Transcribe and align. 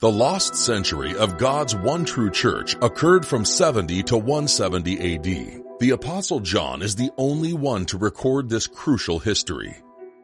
The 0.00 0.12
lost 0.12 0.54
century 0.54 1.16
of 1.16 1.38
God's 1.38 1.74
one 1.74 2.04
true 2.04 2.30
church 2.30 2.76
occurred 2.80 3.26
from 3.26 3.44
70 3.44 4.04
to 4.04 4.16
170 4.16 5.14
AD. 5.16 5.62
The 5.80 5.90
Apostle 5.90 6.38
John 6.38 6.82
is 6.82 6.94
the 6.94 7.10
only 7.18 7.52
one 7.52 7.84
to 7.86 7.98
record 7.98 8.48
this 8.48 8.68
crucial 8.68 9.18
history. 9.18 9.74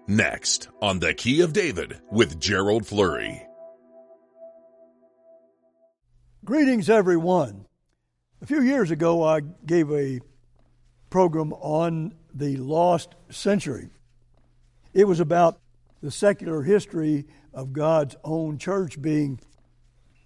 Next, 0.06 0.68
on 0.80 1.00
The 1.00 1.12
Key 1.12 1.40
of 1.40 1.52
David 1.52 2.00
with 2.12 2.38
Gerald 2.38 2.86
Flurry. 2.86 3.44
Greetings, 6.44 6.88
everyone. 6.88 7.66
A 8.42 8.46
few 8.46 8.62
years 8.62 8.92
ago, 8.92 9.24
I 9.24 9.40
gave 9.40 9.90
a 9.90 10.20
program 11.10 11.52
on 11.52 12.14
the 12.32 12.58
lost 12.58 13.16
century. 13.28 13.90
It 14.92 15.08
was 15.08 15.18
about 15.18 15.58
the 16.00 16.12
secular 16.12 16.62
history 16.62 17.26
of 17.52 17.72
God's 17.72 18.14
own 18.22 18.58
church 18.58 19.02
being 19.02 19.40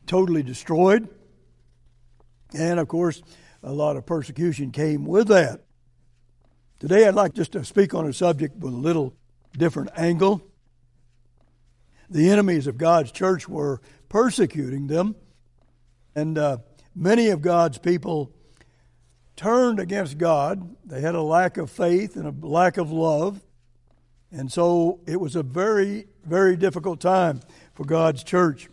totally 0.09 0.43
destroyed. 0.43 1.09
And 2.53 2.80
of 2.80 2.89
course, 2.89 3.23
a 3.62 3.73
lot 3.73 3.97
of 3.97 4.07
persecution 4.07 4.73
came 4.73 5.05
with 5.05 5.29
that. 5.29 5.61
Today, 6.80 7.07
I'd 7.07 7.15
like 7.15 7.35
just 7.35 7.53
to 7.53 7.65
speak 7.65 7.95
on 7.95 8.07
a 8.07 8.13
subject 8.13 8.57
with 8.57 8.73
a 8.73 8.77
little 8.77 9.15
different 9.57 9.91
angle. 9.97 10.43
The 12.09 12.30
enemies 12.30 12.66
of 12.66 12.79
God's 12.79 13.13
church 13.13 13.49
were 13.49 13.80
persecuting 14.09 14.87
them, 14.87 15.15
and 16.15 16.38
uh, 16.38 16.59
many 16.95 17.29
of 17.29 17.43
God's 17.43 17.79
people 17.79 18.33
turned 19.37 19.79
against 19.79 20.16
God. 20.16 20.77
They 20.85 21.01
had 21.01 21.15
a 21.15 21.23
lack 21.23 21.59
of 21.59 21.71
faith 21.71 22.16
and 22.16 22.27
a 22.27 22.47
lack 22.47 22.79
of 22.79 22.91
love, 22.91 23.41
and 24.30 24.51
so 24.51 25.01
it 25.07 25.21
was 25.21 25.37
a 25.37 25.43
very, 25.43 26.07
very 26.25 26.57
difficult 26.57 27.01
time 27.01 27.41
for 27.75 27.85
God's 27.85 28.23
church. 28.23 28.69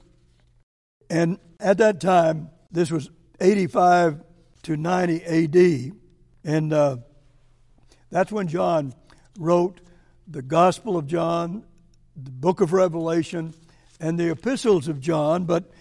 And 1.10 1.40
at 1.60 1.78
that 1.78 2.00
time, 2.00 2.50
this 2.72 2.92
was 2.92 3.10
85 3.40 4.24
to 4.64 4.78
90 4.78 5.24
AD, 5.24 5.92
and 6.44 6.74
uh, 6.74 6.98
that's 8.10 8.32
when 8.32 8.48
John 8.48 8.94
wrote 9.38 9.82
the 10.28 10.42
Gospel 10.42 10.98
of 10.98 11.06
John, 11.08 11.64
the 12.16 12.32
book 12.32 12.62
of 12.62 12.74
Revelation, 12.74 13.54
and 14.00 14.20
the 14.20 14.32
epistles 14.32 14.88
of 14.88 15.00
John, 15.00 15.46
but 15.46 15.72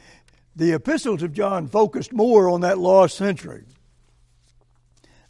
the 0.55 0.73
epistles 0.73 1.23
of 1.23 1.33
John 1.33 1.69
focused 1.69 2.13
more 2.13 2.49
on 2.49 2.61
that 2.61 2.79
lost 2.79 3.17
century 3.17 3.65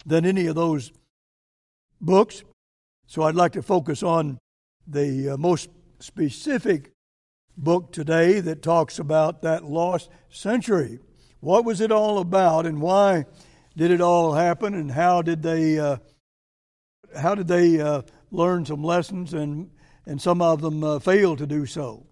than 0.04 0.26
any 0.26 0.46
of 0.46 0.54
those 0.54 0.92
books. 2.00 2.42
So 3.06 3.22
I'd 3.22 3.34
like 3.34 3.52
to 3.52 3.62
focus 3.62 4.02
on 4.02 4.38
the 4.86 5.30
uh, 5.30 5.36
most 5.36 5.70
specific 6.00 6.93
book 7.56 7.92
today 7.92 8.40
that 8.40 8.62
talks 8.62 8.98
about 8.98 9.42
that 9.42 9.64
lost 9.64 10.10
century. 10.28 10.98
What 11.40 11.64
was 11.64 11.80
it 11.80 11.92
all 11.92 12.18
about, 12.18 12.66
and 12.66 12.80
why 12.80 13.26
did 13.76 13.90
it 13.90 14.00
all 14.00 14.32
happen, 14.32 14.74
and 14.74 14.90
how 14.90 15.22
did 15.22 15.42
they 15.42 15.78
uh, 15.78 15.98
how 17.16 17.34
did 17.34 17.48
they 17.48 17.80
uh, 17.80 18.02
learn 18.30 18.64
some 18.64 18.82
lessons, 18.82 19.34
and 19.34 19.70
and 20.06 20.20
some 20.20 20.42
of 20.42 20.60
them 20.60 20.82
uh, 20.82 20.98
failed 20.98 21.38
to 21.38 21.46
do 21.46 21.66
so. 21.66 22.06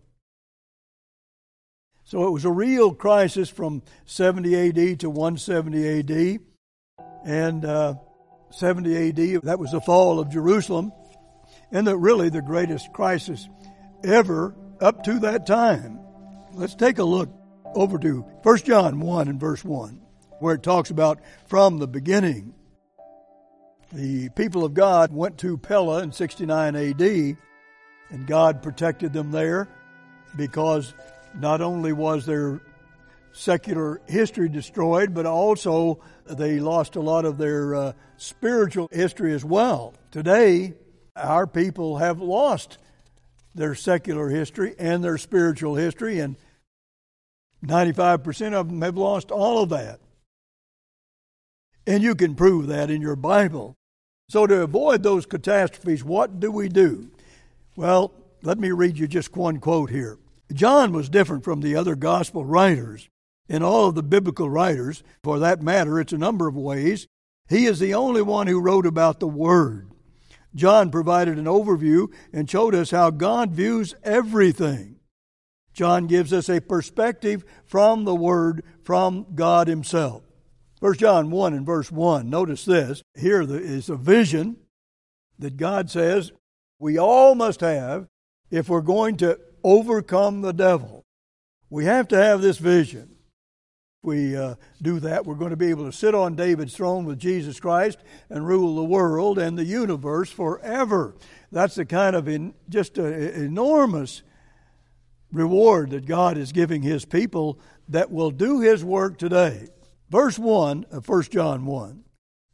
So 2.04 2.26
it 2.26 2.30
was 2.30 2.44
a 2.44 2.50
real 2.50 2.92
crisis 2.92 3.48
from 3.48 3.82
70 4.06 4.68
AD 4.68 5.00
to 5.00 5.10
170 5.10 6.00
AD, 6.00 6.40
and 7.24 7.64
uh, 7.64 7.94
70 8.50 9.08
AD 9.08 9.42
that 9.42 9.58
was 9.58 9.70
the 9.70 9.80
fall 9.80 10.20
of 10.20 10.30
Jerusalem, 10.30 10.92
and 11.70 11.86
that 11.86 11.96
really 11.96 12.28
the 12.28 12.42
greatest 12.42 12.92
crisis 12.92 13.48
ever 14.04 14.54
up 14.82 15.04
to 15.04 15.18
that 15.20 15.46
time. 15.46 15.98
Let's 16.52 16.74
take 16.74 16.98
a 16.98 17.04
look 17.04 17.30
over 17.74 17.98
to 17.98 18.20
1 18.42 18.58
John 18.58 19.00
1 19.00 19.28
and 19.28 19.40
verse 19.40 19.64
1, 19.64 20.00
where 20.40 20.56
it 20.56 20.62
talks 20.62 20.90
about 20.90 21.20
from 21.46 21.78
the 21.78 21.86
beginning. 21.86 22.52
The 23.92 24.28
people 24.30 24.64
of 24.64 24.74
God 24.74 25.12
went 25.12 25.38
to 25.38 25.56
Pella 25.56 26.02
in 26.02 26.12
69 26.12 26.74
AD, 26.76 27.00
and 28.10 28.26
God 28.26 28.62
protected 28.62 29.12
them 29.12 29.30
there 29.30 29.68
because 30.36 30.94
not 31.38 31.60
only 31.60 31.92
was 31.92 32.26
their 32.26 32.60
secular 33.32 34.00
history 34.06 34.48
destroyed, 34.48 35.14
but 35.14 35.26
also 35.26 36.00
they 36.26 36.58
lost 36.58 36.96
a 36.96 37.00
lot 37.00 37.24
of 37.24 37.38
their 37.38 37.74
uh, 37.74 37.92
spiritual 38.16 38.88
history 38.92 39.32
as 39.32 39.44
well. 39.44 39.94
Today, 40.10 40.74
our 41.16 41.46
people 41.46 41.98
have 41.98 42.20
lost 42.20 42.78
their 43.54 43.74
secular 43.74 44.28
history 44.28 44.74
and 44.78 45.02
their 45.02 45.18
spiritual 45.18 45.74
history, 45.74 46.18
and 46.20 46.36
95% 47.64 48.52
of 48.52 48.68
them 48.68 48.82
have 48.82 48.96
lost 48.96 49.30
all 49.30 49.62
of 49.62 49.68
that. 49.70 50.00
And 51.86 52.02
you 52.02 52.14
can 52.14 52.34
prove 52.34 52.66
that 52.68 52.90
in 52.90 53.02
your 53.02 53.16
Bible. 53.16 53.74
So, 54.28 54.46
to 54.46 54.62
avoid 54.62 55.02
those 55.02 55.26
catastrophes, 55.26 56.04
what 56.04 56.40
do 56.40 56.50
we 56.50 56.68
do? 56.68 57.10
Well, 57.76 58.12
let 58.42 58.58
me 58.58 58.70
read 58.70 58.98
you 58.98 59.06
just 59.06 59.36
one 59.36 59.58
quote 59.58 59.90
here. 59.90 60.18
John 60.52 60.92
was 60.92 61.08
different 61.08 61.44
from 61.44 61.60
the 61.60 61.76
other 61.76 61.94
gospel 61.94 62.44
writers. 62.44 63.08
In 63.48 63.62
all 63.62 63.88
of 63.88 63.94
the 63.94 64.02
biblical 64.02 64.48
writers, 64.48 65.02
for 65.22 65.38
that 65.38 65.62
matter, 65.62 66.00
it's 66.00 66.12
a 66.12 66.18
number 66.18 66.48
of 66.48 66.56
ways, 66.56 67.06
he 67.48 67.66
is 67.66 67.80
the 67.80 67.94
only 67.94 68.22
one 68.22 68.46
who 68.46 68.60
wrote 68.60 68.86
about 68.86 69.20
the 69.20 69.28
Word. 69.28 69.91
John 70.54 70.90
provided 70.90 71.38
an 71.38 71.46
overview 71.46 72.12
and 72.32 72.48
showed 72.48 72.74
us 72.74 72.90
how 72.90 73.10
God 73.10 73.52
views 73.52 73.94
everything. 74.02 74.96
John 75.72 76.06
gives 76.06 76.32
us 76.32 76.50
a 76.50 76.60
perspective 76.60 77.44
from 77.64 78.04
the 78.04 78.14
Word, 78.14 78.62
from 78.82 79.26
God 79.34 79.68
Himself. 79.68 80.22
1 80.80 80.94
John 80.94 81.30
1 81.30 81.54
and 81.54 81.64
verse 81.64 81.90
1, 81.90 82.28
notice 82.28 82.64
this. 82.64 83.02
Here 83.14 83.42
is 83.42 83.88
a 83.88 83.96
vision 83.96 84.56
that 85.38 85.56
God 85.56 85.90
says 85.90 86.32
we 86.78 86.98
all 86.98 87.34
must 87.34 87.60
have 87.60 88.08
if 88.50 88.68
we're 88.68 88.80
going 88.80 89.16
to 89.18 89.38
overcome 89.64 90.42
the 90.42 90.52
devil. 90.52 91.04
We 91.70 91.84
have 91.86 92.08
to 92.08 92.16
have 92.16 92.42
this 92.42 92.58
vision 92.58 93.16
we 94.02 94.36
uh, 94.36 94.56
do 94.82 94.98
that, 94.98 95.24
we're 95.24 95.36
going 95.36 95.50
to 95.50 95.56
be 95.56 95.70
able 95.70 95.84
to 95.84 95.96
sit 95.96 96.12
on 96.12 96.34
David's 96.34 96.76
throne 96.76 97.04
with 97.04 97.20
Jesus 97.20 97.60
Christ 97.60 98.00
and 98.28 98.46
rule 98.46 98.74
the 98.74 98.82
world 98.82 99.38
and 99.38 99.56
the 99.56 99.64
universe 99.64 100.28
forever. 100.28 101.14
That's 101.52 101.76
the 101.76 101.84
kind 101.84 102.16
of 102.16 102.26
in, 102.26 102.54
just 102.68 102.98
an 102.98 103.14
enormous 103.14 104.22
reward 105.30 105.90
that 105.90 106.06
God 106.06 106.36
is 106.36 106.50
giving 106.50 106.82
His 106.82 107.04
people 107.04 107.60
that 107.88 108.10
will 108.10 108.32
do 108.32 108.60
His 108.60 108.84
work 108.84 109.18
today. 109.18 109.68
Verse 110.10 110.36
1 110.36 110.86
of 110.90 111.08
1 111.08 111.22
John 111.30 111.64
1 111.64 112.02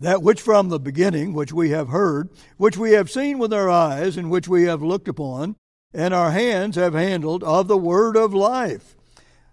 That 0.00 0.22
which 0.22 0.42
from 0.42 0.69
the 0.69 0.78
beginning, 0.78 1.32
which 1.32 1.54
we 1.54 1.70
have 1.70 1.88
heard, 1.88 2.28
which 2.59 2.76
we 2.76 2.92
have 2.92 3.10
seen 3.10 3.38
with 3.38 3.54
our 3.54 3.70
eyes, 3.70 4.19
and 4.19 4.30
which 4.30 4.48
we 4.48 4.65
have 4.65 4.82
looked 4.82 5.09
upon, 5.09 5.56
and 5.94 6.12
our 6.12 6.30
hands 6.30 6.76
have 6.76 6.92
handled 6.92 7.42
of 7.42 7.69
the 7.69 7.78
word 7.78 8.19
of 8.19 8.34
life. 8.34 8.94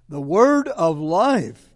The 0.10 0.22
word 0.22 0.68
of 0.68 1.00
life 1.00 1.70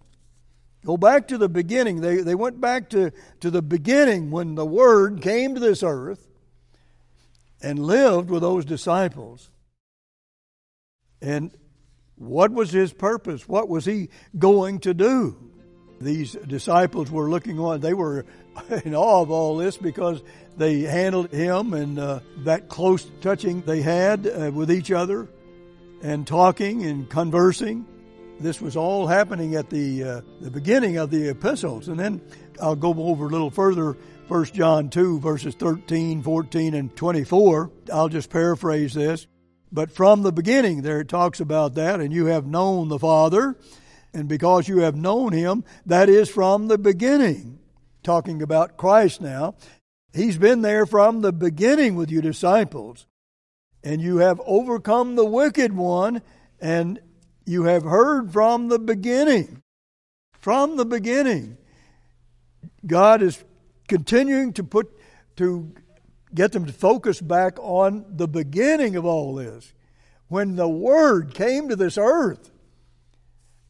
Go 0.85 0.97
back 0.97 1.28
to 1.29 1.38
the 1.38 1.50
beginning. 1.50 2.01
They, 2.01 2.17
they 2.17 2.35
went 2.35 2.62
back 2.62 2.90
to, 2.91 3.12
to 3.41 3.51
the 3.51 3.62
beginning 3.62 4.31
when 4.31 4.56
the 4.56 4.66
Word 4.66 5.22
came 5.22 5.56
to 5.56 5.59
this 5.59 5.84
earth 5.84 6.25
and 7.62 7.79
lived 7.79 8.29
with 8.29 8.41
those 8.41 8.66
disciples. 8.66 9.50
And 11.22 11.51
what 12.16 12.51
was 12.51 12.72
his 12.72 12.94
purpose? 12.94 13.47
What 13.47 13.68
was 13.68 13.85
he 13.85 14.09
going 14.38 14.79
to 14.79 14.94
do? 14.94 15.38
These 16.00 16.34
disciples 16.34 17.12
were 17.12 17.29
looking 17.29 17.59
on, 17.59 17.81
they 17.81 17.94
were 17.94 18.25
in 18.85 18.95
awe 18.95 19.22
of 19.22 19.31
all 19.31 19.57
this 19.57 19.75
because 19.75 20.22
they 20.57 20.81
handled 20.81 21.31
him 21.31 21.73
and 21.73 22.00
uh, 22.00 22.19
that 22.39 22.69
close 22.69 23.06
touching 23.22 23.62
they 23.62 23.81
had 23.81 24.28
uh, 24.28 24.51
with 24.53 24.72
each 24.72 24.91
other 24.91 25.28
and 26.01 26.25
talking 26.25 26.85
and 26.85 27.09
conversing. 27.09 27.85
This 28.39 28.61
was 28.61 28.77
all 28.77 29.05
happening 29.05 29.55
at 29.55 29.69
the, 29.69 30.03
uh, 30.03 30.21
the 30.39 30.50
beginning 30.51 30.97
of 30.97 31.12
the 31.12 31.30
epistles. 31.30 31.89
And 31.89 32.00
then 32.00 32.21
I'll 32.62 32.75
go 32.75 32.94
over 32.94 33.25
a 33.25 33.30
little 33.30 33.51
further, 33.51 33.97
1 34.30 34.45
John 34.45 34.89
2, 34.89 35.19
verses 35.19 35.56
13, 35.56 36.21
14, 36.21 36.74
and 36.74 36.95
24. 36.95 37.71
I'll 37.91 38.09
just 38.09 38.30
paraphrase 38.30 38.94
this. 38.94 39.27
But 39.71 39.91
from 39.91 40.24
the 40.24 40.31
beginning, 40.31 40.81
there 40.81 41.01
it 41.01 41.09
talks 41.09 41.39
about 41.39 41.75
that, 41.75 42.00
and 42.00 42.13
you 42.13 42.25
have 42.27 42.47
known 42.47 42.88
the 42.88 42.97
Father, 42.97 43.57
and 44.13 44.27
because 44.27 44.68
you 44.68 44.80
have 44.80 44.95
known 44.95 45.33
him, 45.33 45.63
that 45.85 46.09
is 46.09 46.30
from 46.30 46.68
the 46.68 46.77
beginning. 46.77 47.59
Talking 48.01 48.42
about 48.42 48.77
Christ 48.77 49.21
now. 49.21 49.56
He's 50.13 50.38
been 50.38 50.62
there 50.62 50.85
from 50.85 51.21
the 51.21 51.33
beginning 51.33 51.95
with 51.95 52.09
you 52.09 52.21
disciples, 52.21 53.06
and 53.83 54.01
you 54.01 54.18
have 54.18 54.42
overcome 54.45 55.15
the 55.15 55.25
wicked 55.25 55.74
one, 55.74 56.21
and 56.59 57.00
you 57.50 57.63
have 57.63 57.84
heard 57.84 58.31
from 58.31 58.69
the 58.69 58.80
beginning. 58.80 59.63
From 60.40 60.78
the 60.78 60.86
beginning. 60.86 61.57
God 62.86 63.22
is 63.22 63.44
continuing 63.88 64.54
to 64.54 64.63
put, 64.63 64.90
to 65.38 65.74
get 66.34 66.51
them 66.51 66.66
to 66.66 66.74
focus 66.74 67.19
back 67.19 67.57
on 67.60 68.06
the 68.10 68.28
beginning 68.28 68.96
of 68.96 69.06
all 69.06 69.36
this. 69.36 69.74
When 70.28 70.56
the 70.56 70.69
Word 70.69 71.34
came 71.34 71.69
to 71.69 71.75
this 71.75 71.98
earth, 71.98 72.51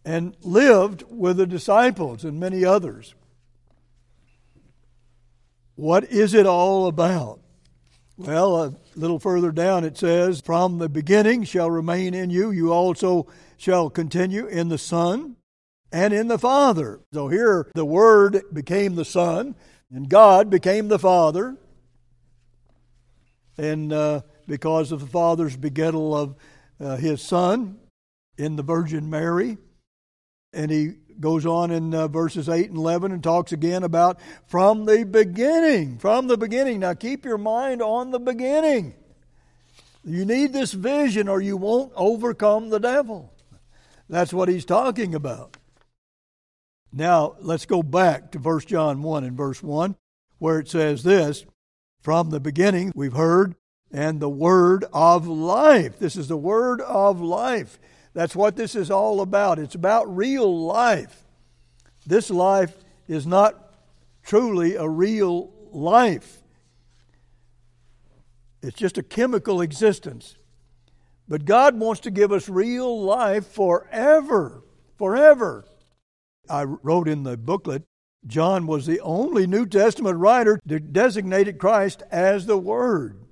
and 0.06 0.36
lived 0.42 1.04
with 1.10 1.38
the 1.38 1.46
disciples 1.46 2.24
and 2.24 2.40
many 2.40 2.66
others. 2.66 3.14
What 5.76 6.06
is 6.06 6.34
it 6.34 6.46
all 6.46 6.88
about? 6.88 7.40
Well, 8.18 8.64
a 8.64 8.74
little 8.96 9.20
further 9.20 9.52
down 9.52 9.84
it 9.84 9.98
says, 9.98 10.42
From 10.42 10.78
the 10.78 10.90
beginning 10.90 11.44
shall 11.44 11.70
remain 11.70 12.14
in 12.14 12.30
you, 12.30 12.52
you 12.52 12.74
also 12.74 13.28
shall 13.60 13.90
continue 13.90 14.48
in 14.48 14.70
the 14.70 14.78
Son 14.78 15.36
and 15.92 16.14
in 16.14 16.30
the 16.30 16.40
Father. 16.40 17.02
So 17.14 17.28
here 17.28 17.70
the 17.76 17.86
Word 17.86 18.42
became 18.54 18.96
the 18.96 19.06
Son, 19.06 19.54
and 19.92 20.10
God 20.10 20.50
became 20.50 20.88
the 20.88 20.98
Father. 20.98 21.58
And 23.58 23.92
uh, 23.92 24.22
because 24.48 24.92
of 24.94 25.02
the 25.02 25.08
Father's 25.08 25.58
begettal 25.58 26.18
of 26.18 26.36
uh, 26.80 26.96
His 26.96 27.22
Son 27.22 27.78
in 28.38 28.56
the 28.56 28.64
Virgin 28.64 29.10
Mary, 29.10 29.58
and 30.54 30.72
he 30.72 30.94
goes 31.20 31.46
on 31.46 31.70
in 31.70 31.94
uh, 31.94 32.08
verses 32.08 32.48
8 32.48 32.70
and 32.70 32.78
11 32.78 33.12
and 33.12 33.22
talks 33.22 33.52
again 33.52 33.84
about 33.84 34.20
from 34.48 34.86
the 34.86 35.04
beginning. 35.04 35.98
From 35.98 36.28
the 36.28 36.38
beginning. 36.38 36.80
Now 36.80 36.94
keep 36.94 37.26
your 37.26 37.38
mind 37.38 37.82
on 37.82 38.12
the 38.12 38.20
beginning. 38.20 38.96
You 40.06 40.24
need 40.24 40.54
this 40.54 40.72
vision 40.72 41.28
or 41.28 41.42
you 41.42 41.58
won't 41.58 41.92
overcome 41.96 42.70
the 42.70 42.80
devil. 42.80 43.34
That's 44.10 44.34
what 44.34 44.50
he's 44.50 44.66
talking 44.66 45.14
about. 45.14 45.58
Now 46.92 47.36
let's 47.40 47.66
go 47.66 47.84
back 47.84 48.32
to 48.32 48.40
1 48.40 48.62
John 48.62 49.04
1 49.04 49.24
and 49.24 49.38
verse 49.38 49.62
1 49.62 49.96
where 50.40 50.60
it 50.60 50.68
says 50.68 51.04
this 51.04 51.46
From 52.02 52.32
the 52.32 52.40
beginning 52.40 52.92
we've 52.96 53.14
heard, 53.14 53.56
and 53.92 54.20
the 54.20 54.30
word 54.30 54.86
of 54.94 55.28
life. 55.28 56.00
This 56.00 56.16
is 56.16 56.28
the 56.28 56.38
word 56.38 56.82
of 56.82 57.22
life. 57.22 57.80
That's 58.14 58.36
what 58.36 58.56
this 58.56 58.76
is 58.76 58.92
all 58.92 59.22
about. 59.22 59.60
It's 59.60 59.76
about 59.76 60.16
real 60.16 60.66
life. 60.66 61.24
This 62.06 62.30
life 62.30 62.76
is 63.08 63.26
not 63.26 63.74
truly 64.24 64.76
a 64.76 64.88
real 64.88 65.52
life, 65.72 66.42
it's 68.62 68.78
just 68.78 68.98
a 68.98 69.04
chemical 69.04 69.62
existence. 69.62 70.36
But 71.30 71.46
God 71.46 71.80
wants 71.80 72.02
to 72.02 72.12
give 72.12 72.32
us 72.32 72.50
real 72.50 73.02
life 73.02 73.46
forever. 73.46 74.64
Forever. 74.98 75.64
I 76.50 76.64
wrote 76.64 77.08
in 77.08 77.24
the 77.24 77.38
booklet 77.38 77.84
John 78.28 78.68
was 78.68 78.86
the 78.86 79.00
only 79.00 79.48
New 79.48 79.66
Testament 79.66 80.18
writer 80.18 80.60
to 80.68 80.80
designate 80.80 81.58
Christ 81.58 82.04
as 82.12 82.46
the 82.46 82.58
Word. 82.58 83.24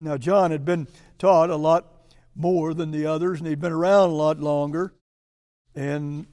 Now, 0.00 0.18
John 0.18 0.50
had 0.50 0.64
been 0.64 0.88
taught 1.18 1.48
a 1.48 1.56
lot 1.56 1.86
more 2.34 2.74
than 2.74 2.90
the 2.90 3.06
others, 3.06 3.38
and 3.38 3.48
he'd 3.48 3.60
been 3.60 3.72
around 3.72 4.10
a 4.10 4.14
lot 4.14 4.38
longer. 4.38 4.92
And 5.74 6.26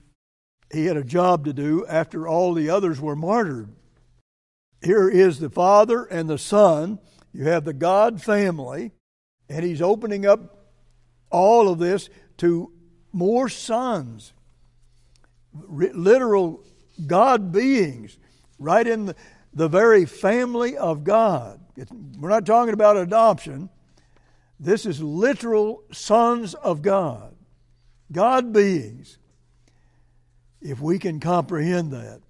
he 0.73 0.87
had 0.87 0.97
a 0.97 1.03
job 1.03 1.45
to 1.45 1.53
do 1.53 1.85
after 1.87 2.27
all 2.27 2.53
the 2.53 2.69
others 2.69 2.99
were 2.99 3.15
martyred. 3.15 3.69
Here 4.81 5.09
is 5.09 5.39
the 5.39 5.49
Father 5.49 6.03
and 6.03 6.29
the 6.29 6.37
Son. 6.37 6.99
You 7.31 7.45
have 7.45 7.63
the 7.63 7.73
God 7.73 8.21
family, 8.21 8.91
and 9.47 9.63
he's 9.63 9.81
opening 9.81 10.25
up 10.25 10.58
all 11.29 11.69
of 11.69 11.79
this 11.79 12.09
to 12.37 12.71
more 13.11 13.49
sons, 13.49 14.33
literal 15.53 16.63
God 17.05 17.51
beings, 17.51 18.17
right 18.57 18.85
in 18.85 19.05
the, 19.07 19.15
the 19.53 19.67
very 19.67 20.05
family 20.05 20.77
of 20.77 21.03
God. 21.03 21.59
It's, 21.75 21.91
we're 21.91 22.29
not 22.29 22.45
talking 22.45 22.73
about 22.73 22.97
adoption. 22.97 23.69
This 24.59 24.85
is 24.85 25.01
literal 25.01 25.83
sons 25.91 26.53
of 26.53 26.81
God, 26.81 27.35
God 28.11 28.51
beings, 28.51 29.17
if 30.61 30.81
we 30.81 30.99
can 30.99 31.19
comprehend 31.19 31.91
that. 31.93 32.21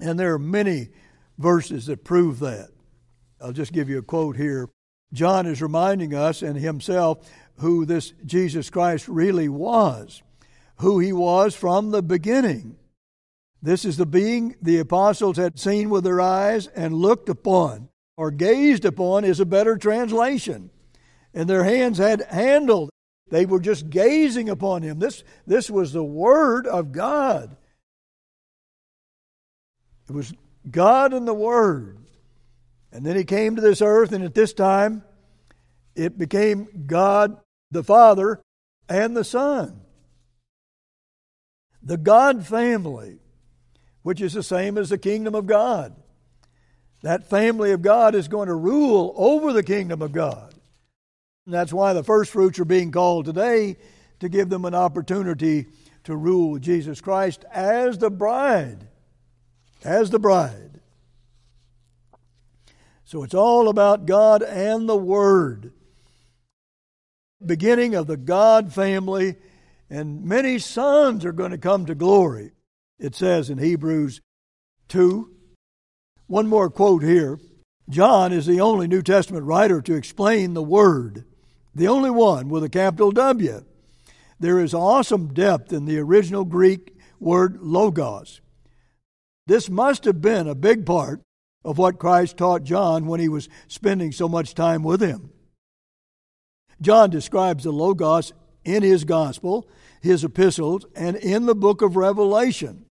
And 0.00 0.18
there 0.18 0.34
are 0.34 0.38
many 0.38 0.88
verses 1.38 1.86
that 1.86 2.04
prove 2.04 2.40
that. 2.40 2.70
I'll 3.40 3.52
just 3.52 3.72
give 3.72 3.88
you 3.88 3.98
a 3.98 4.02
quote 4.02 4.36
here. 4.36 4.70
John 5.12 5.46
is 5.46 5.62
reminding 5.62 6.14
us 6.14 6.42
and 6.42 6.56
himself 6.56 7.30
who 7.58 7.84
this 7.84 8.12
Jesus 8.24 8.70
Christ 8.70 9.08
really 9.08 9.48
was, 9.48 10.22
who 10.76 10.98
he 10.98 11.12
was 11.12 11.54
from 11.54 11.90
the 11.90 12.02
beginning. 12.02 12.76
This 13.62 13.84
is 13.84 13.96
the 13.96 14.06
being 14.06 14.56
the 14.60 14.78
apostles 14.78 15.36
had 15.36 15.58
seen 15.58 15.88
with 15.88 16.04
their 16.04 16.20
eyes 16.20 16.66
and 16.68 16.94
looked 16.94 17.28
upon, 17.28 17.88
or 18.16 18.30
gazed 18.30 18.84
upon 18.84 19.24
is 19.24 19.40
a 19.40 19.46
better 19.46 19.76
translation 19.76 20.70
and 21.34 21.50
their 21.50 21.64
hands 21.64 21.98
had 21.98 22.22
handled. 22.30 22.90
They 23.30 23.44
were 23.44 23.60
just 23.60 23.90
gazing 23.90 24.48
upon 24.48 24.82
him. 24.82 24.98
This, 24.98 25.24
this 25.46 25.68
was 25.68 25.92
the 25.92 26.04
Word 26.04 26.66
of 26.66 26.92
God. 26.92 27.56
It 30.08 30.12
was 30.12 30.32
God 30.70 31.12
and 31.12 31.26
the 31.26 31.34
Word. 31.34 31.98
And 32.92 33.04
then 33.04 33.16
he 33.16 33.24
came 33.24 33.56
to 33.56 33.62
this 33.62 33.82
earth, 33.82 34.12
and 34.12 34.22
at 34.22 34.34
this 34.34 34.52
time, 34.52 35.02
it 35.96 36.16
became 36.16 36.84
God 36.86 37.36
the 37.74 37.84
Father 37.84 38.40
and 38.88 39.14
the 39.14 39.24
Son. 39.24 39.80
The 41.82 41.98
God 41.98 42.46
family, 42.46 43.18
which 44.02 44.22
is 44.22 44.32
the 44.32 44.42
same 44.42 44.78
as 44.78 44.88
the 44.88 44.96
kingdom 44.96 45.34
of 45.34 45.46
God. 45.46 45.94
That 47.02 47.28
family 47.28 47.72
of 47.72 47.82
God 47.82 48.14
is 48.14 48.28
going 48.28 48.48
to 48.48 48.54
rule 48.54 49.12
over 49.16 49.52
the 49.52 49.62
kingdom 49.62 50.00
of 50.00 50.12
God. 50.12 50.54
And 51.44 51.52
that's 51.52 51.72
why 51.72 51.92
the 51.92 52.02
first 52.02 52.30
fruits 52.30 52.58
are 52.58 52.64
being 52.64 52.90
called 52.90 53.26
today 53.26 53.76
to 54.20 54.30
give 54.30 54.48
them 54.48 54.64
an 54.64 54.74
opportunity 54.74 55.66
to 56.04 56.16
rule 56.16 56.58
Jesus 56.58 57.02
Christ 57.02 57.44
as 57.52 57.98
the 57.98 58.10
bride. 58.10 58.86
As 59.84 60.08
the 60.08 60.18
bride. 60.18 60.80
So 63.04 63.22
it's 63.22 63.34
all 63.34 63.68
about 63.68 64.06
God 64.06 64.42
and 64.42 64.88
the 64.88 64.96
Word. 64.96 65.72
Beginning 67.46 67.94
of 67.94 68.06
the 68.06 68.16
God 68.16 68.72
family, 68.72 69.36
and 69.90 70.24
many 70.24 70.58
sons 70.58 71.24
are 71.24 71.32
going 71.32 71.50
to 71.50 71.58
come 71.58 71.86
to 71.86 71.94
glory. 71.94 72.52
It 72.98 73.14
says 73.14 73.50
in 73.50 73.58
Hebrews 73.58 74.20
2. 74.88 75.30
One 76.26 76.46
more 76.46 76.70
quote 76.70 77.02
here. 77.02 77.38
John 77.88 78.32
is 78.32 78.46
the 78.46 78.60
only 78.60 78.86
New 78.86 79.02
Testament 79.02 79.44
writer 79.44 79.82
to 79.82 79.94
explain 79.94 80.54
the 80.54 80.62
Word 80.62 81.24
the 81.74 81.88
only 81.88 82.10
one 82.10 82.48
with 82.48 82.62
a 82.62 82.68
capital 82.68 83.10
W. 83.10 83.64
There 84.38 84.60
is 84.60 84.74
awesome 84.74 85.34
depth 85.34 85.72
in 85.72 85.86
the 85.86 85.98
original 85.98 86.44
Greek 86.44 86.96
word 87.18 87.58
logos. 87.60 88.40
This 89.46 89.68
must 89.68 90.04
have 90.04 90.20
been 90.20 90.46
a 90.46 90.54
big 90.54 90.86
part 90.86 91.20
of 91.64 91.78
what 91.78 91.98
Christ 91.98 92.36
taught 92.36 92.64
John 92.64 93.06
when 93.06 93.20
he 93.20 93.28
was 93.28 93.48
spending 93.68 94.12
so 94.12 94.28
much 94.28 94.54
time 94.54 94.82
with 94.82 95.00
him. 95.00 95.30
John 96.80 97.10
describes 97.10 97.64
the 97.64 97.72
logos 97.72 98.32
in 98.64 98.82
his 98.82 99.04
gospel, 99.04 99.68
his 100.00 100.24
epistles, 100.24 100.86
and 100.94 101.16
in 101.16 101.46
the 101.46 101.54
book 101.54 101.82
of 101.82 101.96
Revelation. 101.96 102.86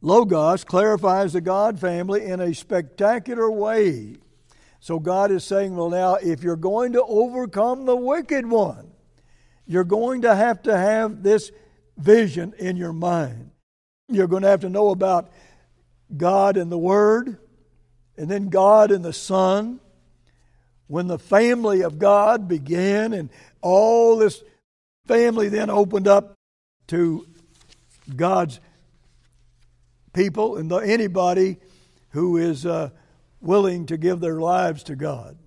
Logos 0.00 0.64
clarifies 0.64 1.32
the 1.32 1.40
God 1.40 1.80
family 1.80 2.24
in 2.24 2.40
a 2.40 2.54
spectacular 2.54 3.50
way. 3.50 4.16
So 4.80 5.00
God 5.00 5.30
is 5.32 5.44
saying, 5.44 5.74
well, 5.74 5.90
now, 5.90 6.14
if 6.14 6.42
you're 6.42 6.56
going 6.56 6.92
to 6.92 7.02
overcome 7.02 7.84
the 7.84 7.96
wicked 7.96 8.46
one, 8.46 8.92
you're 9.66 9.84
going 9.84 10.22
to 10.22 10.34
have 10.34 10.62
to 10.62 10.76
have 10.76 11.22
this 11.22 11.50
vision 11.96 12.54
in 12.58 12.76
your 12.76 12.92
mind. 12.92 13.50
You're 14.08 14.28
going 14.28 14.42
to 14.42 14.48
have 14.48 14.60
to 14.60 14.70
know 14.70 14.90
about 14.90 15.30
God 16.16 16.56
and 16.56 16.70
the 16.70 16.78
Word, 16.78 17.38
and 18.16 18.30
then 18.30 18.48
God 18.48 18.90
and 18.92 19.04
the 19.04 19.12
Son. 19.12 19.80
When 20.88 21.06
the 21.06 21.18
family 21.18 21.82
of 21.82 21.98
God 21.98 22.48
began, 22.48 23.12
and 23.12 23.30
all 23.62 24.18
this 24.18 24.42
family 25.06 25.48
then 25.48 25.70
opened 25.70 26.08
up 26.08 26.34
to 26.88 27.26
God's 28.14 28.58
people 30.12 30.56
and 30.56 30.72
anybody 30.72 31.58
who 32.10 32.36
is. 32.36 32.66
Uh, 32.66 32.90
willing 33.40 33.86
to 33.86 33.96
give 33.96 34.20
their 34.20 34.40
lives 34.40 34.82
to 34.84 34.96
God. 34.96 35.38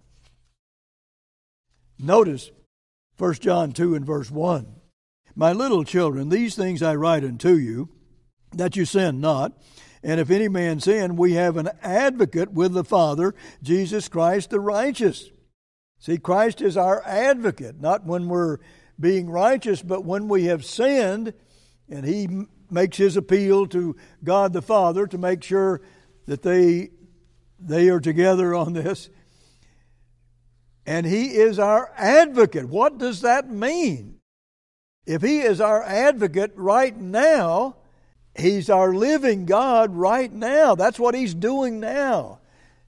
Notice 2.00 2.52
1 3.18 3.34
John 3.36 3.72
2 3.72 3.96
and 3.96 4.06
verse 4.06 4.32
1. 4.32 4.76
My 5.36 5.54
little 5.54 5.84
children, 5.84 6.30
these 6.30 6.56
things 6.56 6.82
I 6.82 6.96
write 6.96 7.24
unto 7.24 7.54
you, 7.54 7.90
that 8.54 8.76
you 8.76 8.86
sin 8.86 9.22
not. 9.22 9.54
And 10.04 10.20
if 10.20 10.32
any 10.32 10.48
man 10.48 10.80
sin, 10.80 11.16
we 11.16 11.34
have 11.34 11.58
an 11.58 11.70
advocate 11.82 12.52
with 12.52 12.74
the 12.74 12.84
Father, 12.84 13.36
Jesus 13.62 14.08
Christ 14.08 14.50
the 14.50 14.60
righteous. 14.60 15.30
See, 16.00 16.18
Christ 16.18 16.62
is 16.62 16.78
our 16.78 17.04
advocate, 17.06 17.80
not 17.80 18.06
when 18.06 18.28
we're 18.28 18.58
being 19.00 19.30
righteous, 19.30 19.82
but 19.82 20.04
when 20.04 20.28
we 20.28 20.46
have 20.46 20.66
sinned, 20.66 21.34
and 21.90 22.06
He 22.06 22.48
makes 22.72 22.98
His 22.98 23.18
appeal 23.18 23.68
to 23.68 23.96
God 24.24 24.54
the 24.54 24.62
Father 24.62 25.06
to 25.08 25.18
make 25.18 25.44
sure 25.44 25.82
that 26.26 26.42
they 26.42 26.90
they 27.64 27.90
are 27.90 28.00
together 28.00 28.56
on 28.56 28.74
this. 28.74 29.10
And 30.86 31.06
he 31.06 31.36
is 31.36 31.60
our 31.60 31.92
advocate. 31.96 32.68
What 32.68 32.98
does 32.98 33.22
that 33.22 33.50
mean? 33.50 34.20
If 35.06 35.22
He 35.22 35.42
is 35.42 35.62
our 35.62 35.84
advocate 35.84 36.54
right 36.56 36.98
now, 36.98 37.78
He's 38.36 38.70
our 38.70 38.94
living 38.94 39.46
God 39.46 39.96
right 39.96 40.32
now. 40.32 40.76
That's 40.76 41.00
what 41.00 41.16
He's 41.16 41.34
doing 41.34 41.80
now. 41.80 42.40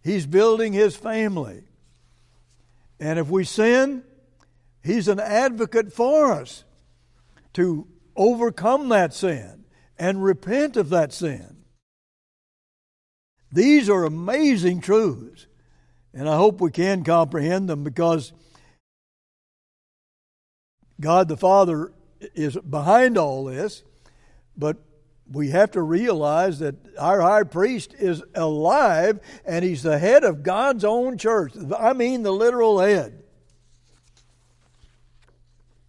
He's 0.01 0.25
building 0.25 0.73
His 0.73 0.95
family. 0.95 1.63
And 2.99 3.19
if 3.19 3.29
we 3.29 3.43
sin, 3.43 4.03
He's 4.83 5.07
an 5.07 5.19
advocate 5.19 5.91
for 5.93 6.31
us 6.31 6.63
to 7.53 7.87
overcome 8.15 8.89
that 8.89 9.13
sin 9.13 9.65
and 9.97 10.23
repent 10.23 10.77
of 10.77 10.89
that 10.89 11.13
sin. 11.13 11.57
These 13.51 13.89
are 13.89 14.03
amazing 14.03 14.81
truths, 14.81 15.45
and 16.13 16.27
I 16.27 16.37
hope 16.37 16.59
we 16.59 16.71
can 16.71 17.03
comprehend 17.03 17.69
them 17.69 17.83
because 17.83 18.33
God 20.99 21.27
the 21.27 21.37
Father 21.37 21.91
is 22.19 22.57
behind 22.57 23.17
all 23.17 23.45
this, 23.45 23.83
but 24.57 24.77
we 25.31 25.49
have 25.49 25.71
to 25.71 25.81
realize 25.81 26.59
that 26.59 26.75
our 26.97 27.21
high 27.21 27.43
priest 27.43 27.93
is 27.97 28.23
alive 28.35 29.19
and 29.45 29.63
he's 29.63 29.83
the 29.83 29.97
head 29.97 30.23
of 30.23 30.43
God's 30.43 30.83
own 30.83 31.17
church. 31.17 31.53
I 31.77 31.93
mean, 31.93 32.23
the 32.23 32.31
literal 32.31 32.79
head. 32.79 33.23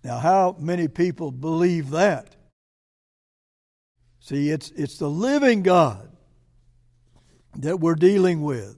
Now, 0.03 0.19
how 0.19 0.57
many 0.59 0.87
people 0.89 1.31
believe 1.31 1.91
that? 1.91 2.37
See, 4.21 4.51
it's, 4.51 4.71
it's 4.71 4.99
the 4.99 5.09
living 5.11 5.63
God 5.63 6.11
that 7.57 7.79
we're 7.79 7.95
dealing 7.95 8.43
with. 8.43 8.77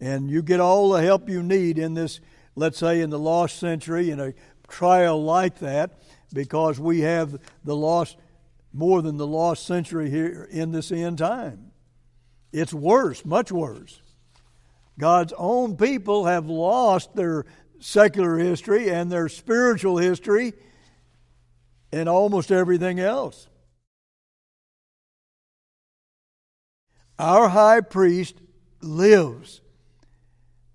And 0.00 0.30
you 0.30 0.42
get 0.42 0.60
all 0.60 0.90
the 0.90 1.02
help 1.02 1.28
you 1.28 1.42
need 1.42 1.78
in 1.78 1.94
this, 1.94 2.20
let's 2.54 2.78
say, 2.78 3.00
in 3.00 3.10
the 3.10 3.18
lost 3.18 3.58
century, 3.58 4.10
in 4.10 4.20
a 4.20 4.34
trial 4.68 5.22
like 5.22 5.58
that, 5.60 5.98
because 6.32 6.78
we 6.78 7.00
have 7.00 7.38
the 7.64 7.76
lost, 7.76 8.16
more 8.76 9.00
than 9.00 9.16
the 9.16 9.26
lost 9.26 9.64
century 9.66 10.10
here 10.10 10.46
in 10.50 10.70
this 10.70 10.92
end 10.92 11.18
time. 11.18 11.72
It's 12.52 12.74
worse, 12.74 13.24
much 13.24 13.50
worse. 13.50 14.00
God's 14.98 15.32
own 15.36 15.76
people 15.76 16.26
have 16.26 16.46
lost 16.46 17.14
their 17.14 17.46
secular 17.80 18.36
history 18.38 18.90
and 18.90 19.10
their 19.10 19.28
spiritual 19.28 19.98
history 19.98 20.52
and 21.90 22.08
almost 22.08 22.52
everything 22.52 23.00
else. 23.00 23.48
Our 27.18 27.48
high 27.48 27.80
priest 27.80 28.36
lives. 28.82 29.62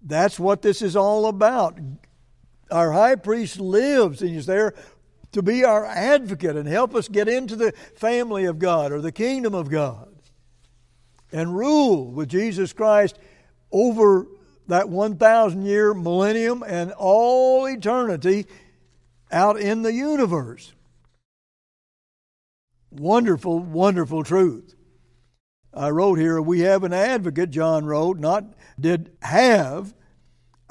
That's 0.01 0.39
what 0.39 0.63
this 0.63 0.81
is 0.81 0.95
all 0.95 1.27
about. 1.27 1.79
Our 2.71 2.91
high 2.91 3.15
priest 3.15 3.59
lives 3.59 4.21
and 4.21 4.31
he's 4.31 4.47
there 4.47 4.73
to 5.31 5.41
be 5.41 5.63
our 5.63 5.85
advocate 5.85 6.55
and 6.55 6.67
help 6.67 6.93
us 6.95 7.07
get 7.07 7.27
into 7.27 7.55
the 7.55 7.71
family 7.95 8.45
of 8.45 8.59
God 8.59 8.91
or 8.91 9.01
the 9.01 9.11
kingdom 9.11 9.53
of 9.53 9.69
God 9.69 10.07
and 11.31 11.55
rule 11.55 12.11
with 12.11 12.29
Jesus 12.29 12.73
Christ 12.73 13.17
over 13.71 14.27
that 14.67 14.89
1,000 14.89 15.65
year 15.65 15.93
millennium 15.93 16.63
and 16.65 16.91
all 16.91 17.65
eternity 17.65 18.45
out 19.31 19.59
in 19.59 19.81
the 19.81 19.93
universe. 19.93 20.73
Wonderful, 22.91 23.59
wonderful 23.59 24.23
truth. 24.23 24.75
I 25.73 25.89
wrote 25.89 26.19
here, 26.19 26.41
we 26.41 26.61
have 26.61 26.83
an 26.83 26.91
advocate, 26.91 27.49
John 27.49 27.85
wrote, 27.85 28.19
not 28.19 28.43
did 28.77 29.11
have. 29.21 29.93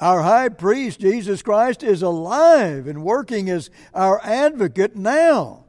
Our 0.01 0.23
high 0.23 0.49
priest, 0.49 0.99
Jesus 0.99 1.43
Christ, 1.43 1.83
is 1.83 2.01
alive 2.01 2.87
and 2.87 3.03
working 3.03 3.51
as 3.51 3.69
our 3.93 4.19
advocate 4.23 4.95
now. 4.95 5.65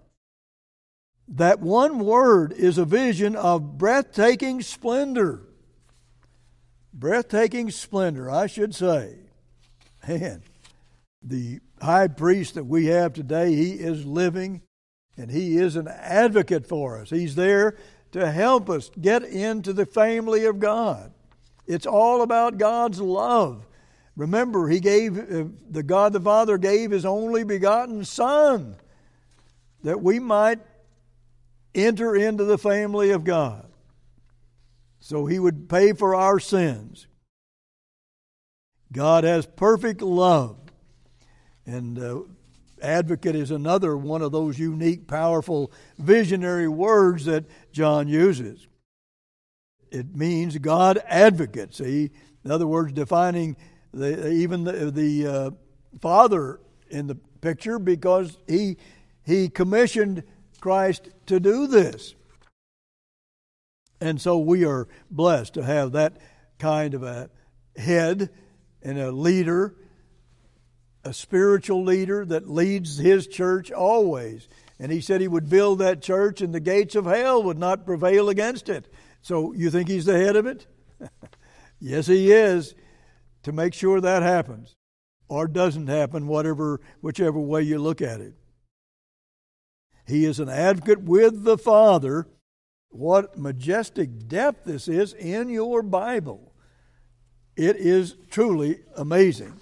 That 1.29 1.61
one 1.61 1.99
word 1.99 2.55
is 2.55 2.79
a 2.79 2.87
vision 2.87 3.37
of 3.37 3.77
breathtaking 3.77 4.62
splendor. 4.62 5.43
Breathtaking 6.95 7.71
splendor, 7.71 8.31
I 8.31 8.47
should 8.47 8.75
say. 8.75 9.19
And 10.03 10.43
the 11.23 11.61
high 11.83 12.09
priest 12.09 12.55
that 12.55 12.65
we 12.65 12.87
have 12.87 13.12
today, 13.12 13.55
he 13.55 13.73
is 13.73 14.07
living 14.07 14.62
and 15.19 15.31
he 15.31 15.59
is 15.59 15.77
an 15.77 15.89
advocate 15.89 16.67
for 16.67 16.99
us. 16.99 17.11
He's 17.11 17.35
there 17.35 17.77
to 18.12 18.31
help 18.31 18.71
us 18.71 18.91
get 18.99 19.25
into 19.25 19.75
the 19.75 19.87
family 19.87 20.47
of 20.47 20.59
God. 20.59 21.12
It's 21.67 21.87
all 21.87 22.23
about 22.23 22.57
God's 22.57 23.01
love. 23.01 23.67
Remember, 24.16 24.69
he 24.69 24.81
gave 24.81 25.19
uh, 25.19 25.49
the 25.71 25.83
God 25.83 26.12
the 26.12 26.21
Father 26.21 26.59
gave 26.59 26.90
his 26.90 27.04
only 27.04 27.45
begotten 27.45 28.04
son 28.04 28.76
that 29.83 30.02
we 30.02 30.19
might 30.19 30.61
enter 31.75 32.14
into 32.14 32.45
the 32.45 32.59
family 32.59 33.11
of 33.11 33.25
God. 33.25 33.66
So 35.00 35.26
he 35.26 35.38
would 35.38 35.69
pay 35.69 35.92
for 35.92 36.14
our 36.14 36.38
sins. 36.38 37.07
God 38.92 39.25
has 39.25 39.47
perfect 39.47 40.02
love. 40.02 40.59
And 41.64 41.99
uh, 41.99 42.21
advocate 42.83 43.35
is 43.35 43.50
another 43.50 43.97
one 43.97 44.23
of 44.23 44.33
those 44.33 44.59
unique, 44.59 45.09
powerful, 45.09 45.73
visionary 45.99 46.69
words 46.69 47.25
that 47.25 47.45
John 47.73 48.09
uses. 48.09 48.66
It 49.90 50.14
means 50.14 50.59
God 50.59 50.99
advocate. 51.07 51.75
See, 51.75 52.11
in 52.45 52.50
other 52.50 52.66
words, 52.66 52.92
defining 52.92 53.57
the, 53.93 54.31
even 54.31 54.65
the, 54.65 54.91
the 54.91 55.27
uh, 55.27 55.51
Father 56.01 56.61
in 56.91 57.07
the 57.07 57.15
picture 57.41 57.79
because 57.79 58.37
he, 58.47 58.77
he 59.25 59.49
commissioned 59.49 60.23
Christ 60.61 61.09
to 61.27 61.41
do 61.41 61.67
this. 61.67 62.15
And 64.01 64.21
so 64.21 64.39
we 64.39 64.65
are 64.65 64.89
blessed 65.11 65.55
to 65.55 65.63
have 65.63 65.93
that 65.93 66.19
kind 66.59 66.95
of 66.95 67.03
a 67.03 67.31
head 67.77 68.31
and 68.83 68.99
a 68.99 69.13
leader 69.13 69.77
a 71.05 71.13
spiritual 71.13 71.83
leader 71.83 72.25
that 72.25 72.49
leads 72.49 72.97
his 72.97 73.27
church 73.27 73.73
always. 73.73 74.49
And 74.79 74.91
he 74.93 75.01
said 75.01 75.21
he 75.21 75.29
would 75.29 75.49
build 75.49 75.79
that 75.81 76.03
church 76.03 76.41
and 76.41 76.55
the 76.55 76.61
gates 76.61 76.95
of 76.95 77.07
hell 77.07 77.43
would 77.43 77.59
not 77.59 77.87
prevail 77.87 78.29
against 78.29 78.69
it. 78.69 78.93
So 79.21 79.53
you 79.53 79.71
think 79.71 79.89
he's 79.89 80.05
the 80.05 80.19
head 80.19 80.37
of 80.37 80.47
it? 80.47 80.67
yes, 81.81 82.07
he 82.07 82.33
is, 82.33 82.75
to 83.43 83.53
make 83.53 83.75
sure 83.75 84.01
that 84.01 84.23
happens 84.23 84.75
or 85.29 85.49
doesn't 85.49 85.89
happen, 85.89 86.27
whatever, 86.27 86.81
whichever 87.01 87.39
way 87.39 87.63
you 87.63 87.79
look 87.79 88.03
at 88.03 88.21
it. 88.21 88.35
He 90.07 90.25
is 90.25 90.41
an 90.41 90.49
advocate 90.49 91.03
with 91.03 91.45
the 91.45 91.57
Father. 91.57 92.27
What 92.91 93.39
majestic 93.39 94.29
depth 94.29 94.65
this 94.65 94.89
is 94.89 95.15
in 95.15 95.49
your 95.49 95.83
Bible. 95.83 96.53
It 97.57 97.77
is 97.77 98.17
truly 98.31 98.81
amazing 98.97 99.61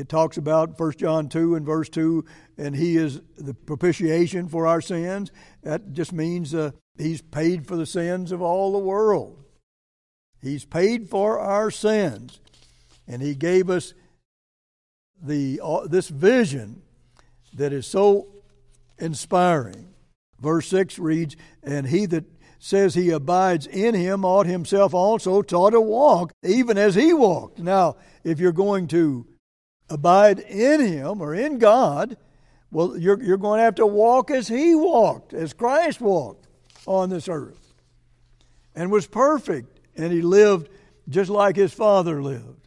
it 0.00 0.08
talks 0.08 0.36
about 0.36 0.78
1 0.78 0.92
John 0.92 1.28
2 1.28 1.56
and 1.56 1.66
verse 1.66 1.88
2, 1.88 2.24
and 2.56 2.76
he 2.76 2.96
is 2.96 3.20
the 3.36 3.54
propitiation 3.54 4.48
for 4.48 4.66
our 4.66 4.80
sins. 4.80 5.30
That 5.62 5.92
just 5.92 6.12
means 6.12 6.54
uh, 6.54 6.72
he's 6.96 7.22
paid 7.22 7.66
for 7.66 7.76
the 7.76 7.86
sins 7.86 8.32
of 8.32 8.40
all 8.40 8.72
the 8.72 8.78
world. 8.78 9.44
He's 10.40 10.64
paid 10.64 11.08
for 11.08 11.38
our 11.38 11.70
sins, 11.70 12.40
and 13.10 13.20
he 13.20 13.34
gave 13.34 13.68
us 13.68 13.92
the 15.22 15.60
uh, 15.62 15.86
this 15.86 16.08
vision 16.08 16.82
that 17.54 17.72
is 17.72 17.86
so 17.86 18.28
inspiring. 18.98 19.88
Verse 20.40 20.68
6 20.68 20.98
reads, 20.98 21.36
And 21.62 21.86
he 21.86 22.06
that 22.06 22.24
says 22.58 22.94
he 22.94 23.10
abides 23.10 23.66
in 23.66 23.94
him 23.94 24.24
ought 24.24 24.46
himself 24.46 24.94
also 24.94 25.42
taught 25.42 25.70
to 25.70 25.80
walk, 25.80 26.32
even 26.42 26.78
as 26.78 26.94
he 26.94 27.12
walked. 27.12 27.58
Now, 27.58 27.96
if 28.24 28.40
you're 28.40 28.52
going 28.52 28.86
to 28.88 29.26
abide 29.90 30.38
in 30.38 30.80
Him 30.80 31.20
or 31.20 31.34
in 31.34 31.58
God, 31.58 32.16
well, 32.70 32.96
you're, 32.96 33.20
you're 33.22 33.36
going 33.36 33.58
to 33.58 33.64
have 33.64 33.74
to 33.76 33.86
walk 33.86 34.30
as 34.30 34.48
He 34.48 34.74
walked, 34.74 35.34
as 35.34 35.52
Christ 35.52 36.00
walked 36.00 36.46
on 36.86 37.10
this 37.10 37.28
earth, 37.28 37.74
and 38.74 38.90
was 38.90 39.06
perfect, 39.06 39.80
and 39.96 40.12
He 40.12 40.22
lived 40.22 40.68
just 41.08 41.30
like 41.30 41.56
His 41.56 41.74
Father 41.74 42.22
lived. 42.22 42.59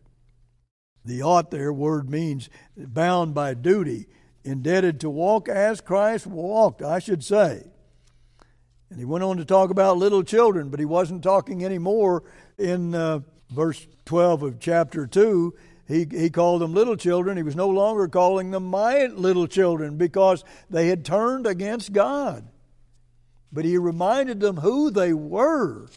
The 1.06 1.22
ought 1.22 1.52
there 1.52 1.74
word 1.74 2.10
means 2.10 2.50
bound 2.78 3.34
by 3.34 3.54
duty, 3.54 4.08
indebted 4.44 5.00
to 5.02 5.10
walk 5.10 5.50
as 5.50 5.82
Christ 5.82 6.26
walked, 6.28 6.82
I 6.82 7.00
should 7.00 7.24
say. 7.24 7.64
And 8.90 9.00
he 9.00 9.06
went 9.06 9.24
on 9.24 9.38
to 9.38 9.46
talk 9.46 9.70
about 9.70 9.98
little 9.98 10.24
children, 10.24 10.70
but 10.70 10.80
he 10.80 10.86
wasn't 10.86 11.24
talking 11.24 11.66
anymore 11.66 12.24
in 12.58 12.94
uh, 12.94 13.20
verse 13.50 13.88
12 14.06 14.44
of 14.44 14.60
chapter 14.60 15.08
2 15.08 15.54
he, 15.88 16.08
he 16.10 16.30
called 16.30 16.62
them 16.62 16.74
little 16.74 16.96
children. 16.96 17.38
He 17.38 17.44
was 17.44 17.56
no 17.56 17.70
longer 17.70 18.08
calling 18.08 18.52
them 18.52 18.66
my 18.66 19.08
little 19.08 19.48
children 19.48 19.98
because 19.98 20.44
they 20.70 20.88
had 20.88 21.04
turned 21.04 21.46
against 21.46 21.92
God. 21.92 22.48
But 23.52 23.66
he 23.66 23.78
reminded 23.78 24.40
them 24.40 24.58
who 24.58 24.90
they 24.90 25.14
were. 25.14 25.88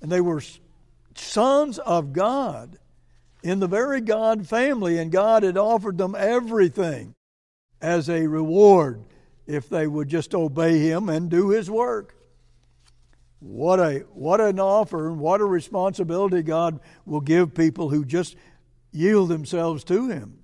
And 0.00 0.12
they 0.12 0.20
were 0.20 0.42
sons 1.14 1.78
of 1.78 2.12
God 2.12 2.78
in 3.44 3.60
the 3.60 3.68
very 3.68 4.00
God 4.00 4.48
family, 4.48 4.98
and 4.98 5.12
God 5.12 5.42
had 5.42 5.58
offered 5.58 5.98
them 5.98 6.16
everything 6.18 7.14
as 7.80 8.08
a 8.08 8.26
reward 8.26 9.04
if 9.46 9.68
they 9.68 9.86
would 9.86 10.08
just 10.08 10.34
obey 10.34 10.78
him 10.78 11.10
and 11.10 11.30
do 11.30 11.50
his 11.50 11.70
work. 11.70 12.16
What 13.40 13.78
a 13.78 14.06
what 14.14 14.40
an 14.40 14.58
offer 14.58 15.10
and 15.10 15.20
what 15.20 15.42
a 15.42 15.44
responsibility 15.44 16.42
God 16.42 16.80
will 17.04 17.20
give 17.20 17.54
people 17.54 17.90
who 17.90 18.06
just 18.06 18.34
yield 18.90 19.28
themselves 19.28 19.84
to 19.84 20.08
him. 20.08 20.38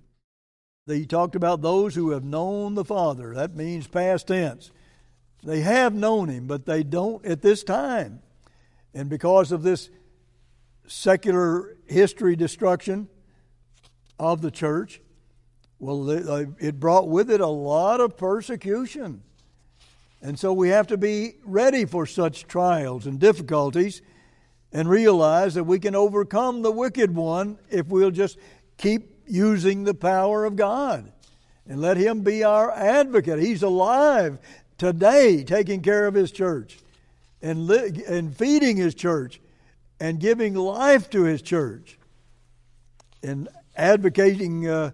He 0.87 1.07
talked 1.07 1.35
about 1.35 1.63
those 1.63 1.95
who 1.95 2.11
have 2.11 2.25
known 2.25 2.75
the 2.75 2.85
Father. 2.85 3.33
That 3.33 3.57
means 3.57 3.87
past 3.87 4.27
tense. 4.27 4.73
They 5.43 5.61
have 5.61 5.95
known 5.95 6.29
him, 6.29 6.47
but 6.47 6.67
they 6.67 6.83
don't 6.83 7.25
at 7.25 7.41
this 7.41 7.63
time. 7.65 8.21
And 8.93 9.09
because 9.09 9.53
of 9.53 9.63
this 9.63 9.89
secular 10.91 11.77
history 11.87 12.35
destruction 12.35 13.09
of 14.19 14.43
the 14.43 14.51
church, 14.51 15.01
well, 15.79 16.11
it 16.11 16.81
brought 16.81 17.09
with 17.09 17.31
it 17.31 17.41
a 17.41 17.47
lot 17.47 18.01
of 18.01 18.17
persecution. 18.17 19.23
And 20.21 20.39
so 20.39 20.53
we 20.53 20.69
have 20.71 20.89
to 20.89 20.99
be 20.99 21.37
ready 21.45 21.85
for 21.85 22.07
such 22.07 22.47
trials 22.47 23.07
and 23.07 23.19
difficulties 23.19 24.03
and 24.73 24.89
realize 24.89 25.55
that 25.55 25.65
we 25.65 25.79
can 25.79 25.95
overcome 25.95 26.63
the 26.63 26.73
wicked 26.73 27.15
one 27.15 27.59
if 27.71 27.87
we'll 27.87 28.11
just 28.11 28.37
keep 28.77 29.15
using 29.27 29.85
the 29.85 29.95
power 29.95 30.45
of 30.45 30.57
God 30.57 31.11
and 31.67 31.81
let 31.81 31.97
Him 31.97 32.23
be 32.23 32.45
our 32.45 32.71
advocate. 32.73 33.39
He's 33.39 33.63
alive 33.63 34.39
today, 34.77 35.45
taking 35.45 35.83
care 35.83 36.07
of 36.07 36.15
His 36.15 36.33
church 36.33 36.79
and, 37.41 37.67
li- 37.67 38.03
and 38.07 38.37
feeding 38.37 38.77
His 38.77 38.95
church 38.95 39.41
and 40.01 40.19
giving 40.19 40.55
life 40.55 41.11
to 41.11 41.25
His 41.25 41.43
church 41.43 41.99
and 43.23 43.49
advocating 43.77 44.67
uh, 44.67 44.93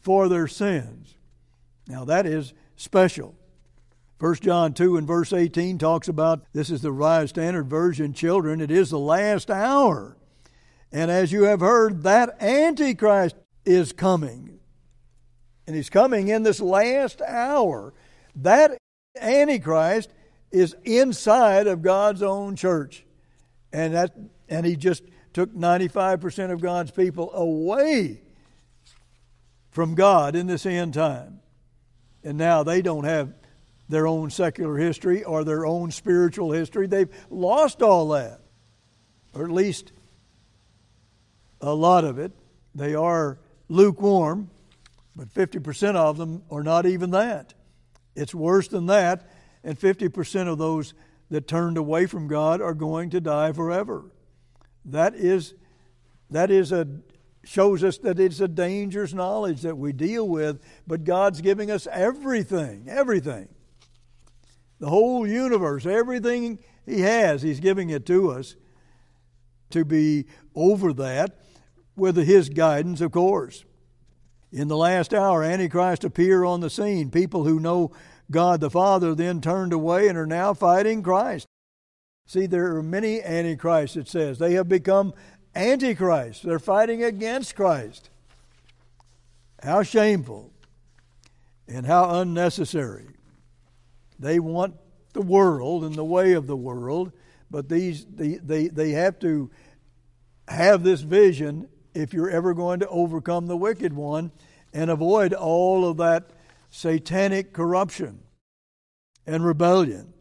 for 0.00 0.28
their 0.28 0.48
sins. 0.48 1.14
Now, 1.86 2.04
that 2.06 2.26
is 2.26 2.54
special. 2.76 3.34
1 4.18 4.34
John 4.36 4.74
2 4.74 4.96
and 4.96 5.06
verse 5.06 5.32
18 5.32 5.78
talks 5.78 6.08
about 6.08 6.44
this 6.52 6.70
is 6.70 6.82
the 6.82 6.92
Revised 6.92 7.30
Standard 7.30 7.68
Version, 7.68 8.12
children, 8.12 8.60
it 8.60 8.70
is 8.70 8.90
the 8.90 8.98
last 8.98 9.50
hour. 9.50 10.16
And 10.92 11.10
as 11.10 11.32
you 11.32 11.44
have 11.44 11.60
heard, 11.60 12.02
that 12.02 12.42
Antichrist 12.42 13.36
is 13.64 13.92
coming. 13.92 14.58
And 15.66 15.76
he's 15.76 15.90
coming 15.90 16.28
in 16.28 16.42
this 16.42 16.60
last 16.60 17.22
hour. 17.22 17.94
That 18.34 18.76
Antichrist 19.20 20.10
is 20.50 20.74
inside 20.84 21.66
of 21.66 21.80
God's 21.80 22.22
own 22.22 22.56
church. 22.56 23.04
And 23.72 23.94
that 23.94 24.14
and 24.48 24.66
he 24.66 24.76
just 24.76 25.02
took 25.32 25.54
95% 25.54 26.50
of 26.50 26.60
God's 26.60 26.90
people 26.90 27.32
away 27.32 28.20
from 29.70 29.94
God 29.94 30.34
in 30.34 30.46
this 30.46 30.66
end 30.66 30.94
time. 30.94 31.40
And 32.24 32.36
now 32.36 32.62
they 32.62 32.82
don't 32.82 33.04
have 33.04 33.32
their 33.88 34.06
own 34.06 34.30
secular 34.30 34.76
history 34.76 35.24
or 35.24 35.44
their 35.44 35.64
own 35.64 35.90
spiritual 35.90 36.52
history. 36.52 36.86
They've 36.86 37.08
lost 37.30 37.82
all 37.82 38.08
that, 38.10 38.40
or 39.34 39.44
at 39.44 39.50
least 39.50 39.92
a 41.60 41.72
lot 41.72 42.04
of 42.04 42.18
it. 42.18 42.32
They 42.74 42.94
are 42.94 43.38
lukewarm, 43.68 44.50
but 45.16 45.32
50% 45.32 45.94
of 45.94 46.18
them 46.18 46.42
are 46.50 46.62
not 46.62 46.86
even 46.86 47.10
that. 47.10 47.54
It's 48.14 48.34
worse 48.34 48.68
than 48.68 48.86
that, 48.86 49.28
and 49.64 49.78
50% 49.78 50.48
of 50.48 50.58
those 50.58 50.94
that 51.30 51.46
turned 51.46 51.78
away 51.78 52.06
from 52.06 52.28
God 52.28 52.60
are 52.60 52.74
going 52.74 53.10
to 53.10 53.20
die 53.20 53.52
forever. 53.52 54.10
That 54.84 55.14
is 55.14 55.54
that 56.30 56.50
is 56.50 56.72
a 56.72 56.86
shows 57.44 57.82
us 57.82 57.98
that 57.98 58.20
it's 58.20 58.40
a 58.40 58.48
dangerous 58.48 59.14
knowledge 59.14 59.62
that 59.62 59.78
we 59.78 59.92
deal 59.92 60.28
with, 60.28 60.60
but 60.86 61.04
God's 61.04 61.40
giving 61.40 61.70
us 61.70 61.88
everything, 61.90 62.86
everything 62.88 63.48
the 64.80 64.88
whole 64.88 65.26
universe, 65.26 65.86
everything 65.86 66.58
He 66.84 67.02
has, 67.02 67.42
He's 67.42 67.60
giving 67.60 67.90
it 67.90 68.06
to 68.06 68.32
us 68.32 68.56
to 69.70 69.84
be 69.84 70.26
over 70.54 70.92
that 70.94 71.38
with 71.94 72.16
His 72.16 72.48
guidance, 72.48 73.00
of 73.00 73.12
course. 73.12 73.64
In 74.52 74.68
the 74.68 74.76
last 74.76 75.14
hour, 75.14 75.44
Antichrist 75.44 76.04
appear 76.04 76.44
on 76.44 76.60
the 76.60 76.70
scene. 76.70 77.10
People 77.10 77.44
who 77.44 77.60
know 77.60 77.92
God 78.30 78.60
the 78.60 78.70
Father 78.70 79.14
then 79.14 79.40
turned 79.40 79.72
away 79.72 80.08
and 80.08 80.18
are 80.18 80.26
now 80.26 80.54
fighting 80.54 81.02
Christ. 81.02 81.46
See, 82.26 82.46
there 82.46 82.76
are 82.76 82.82
many 82.82 83.22
Antichrists, 83.22 83.96
it 83.96 84.08
says. 84.08 84.38
They 84.38 84.54
have 84.54 84.68
become 84.68 85.14
antichrists. 85.54 86.42
They're 86.42 86.58
fighting 86.58 87.02
against 87.02 87.56
Christ. 87.56 88.10
How 89.62 89.82
shameful 89.82 90.52
and 91.68 91.86
how 91.86 92.20
unnecessary. 92.20 93.08
They 94.18 94.38
want 94.38 94.74
the 95.12 95.22
world 95.22 95.84
and 95.84 95.94
the 95.94 96.04
way 96.04 96.32
of 96.32 96.46
the 96.46 96.56
world, 96.56 97.12
but 97.50 97.68
these 97.68 98.06
they, 98.06 98.34
they, 98.36 98.68
they 98.68 98.90
have 98.90 99.18
to 99.20 99.50
have 100.48 100.82
this 100.82 101.00
vision 101.00 101.68
if 101.94 102.12
you're 102.12 102.30
ever 102.30 102.54
going 102.54 102.80
to 102.80 102.88
overcome 102.88 103.46
the 103.46 103.56
wicked 103.56 103.92
one 103.92 104.30
and 104.72 104.90
avoid 104.90 105.32
all 105.32 105.88
of 105.88 105.96
that 105.98 106.30
satanic 106.70 107.52
corruption 107.52 108.20
and 109.26 109.44
rebellion. 109.44 110.12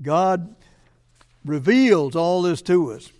God 0.00 0.56
reveals 1.44 2.16
all 2.16 2.42
this 2.42 2.62
to 2.62 2.92
us. 2.92 3.10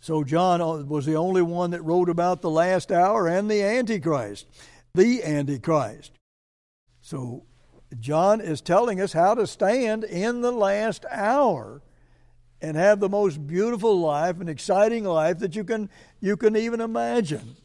So, 0.00 0.22
John 0.22 0.60
uh, 0.60 0.84
was 0.84 1.06
the 1.06 1.16
only 1.16 1.42
one 1.42 1.72
that 1.72 1.82
wrote 1.82 2.08
about 2.08 2.40
the 2.40 2.50
last 2.50 2.92
hour 2.92 3.26
and 3.26 3.50
the 3.50 3.62
Antichrist, 3.62 4.46
the 4.94 5.24
Antichrist. 5.24 6.12
So, 7.00 7.44
John 7.98 8.40
is 8.40 8.60
telling 8.60 9.00
us 9.00 9.12
how 9.12 9.34
to 9.34 9.46
stand 9.46 10.04
in 10.04 10.40
the 10.40 10.52
last 10.52 11.04
hour 11.10 11.82
and 12.60 12.76
have 12.76 13.00
the 13.00 13.08
most 13.08 13.46
beautiful 13.46 14.00
life 14.00 14.40
and 14.40 14.48
exciting 14.48 15.04
life 15.04 15.38
that 15.38 15.54
you 15.54 15.64
can 15.64 15.88
you 16.20 16.36
can 16.36 16.56
even 16.56 16.80
imagine. 16.80 17.56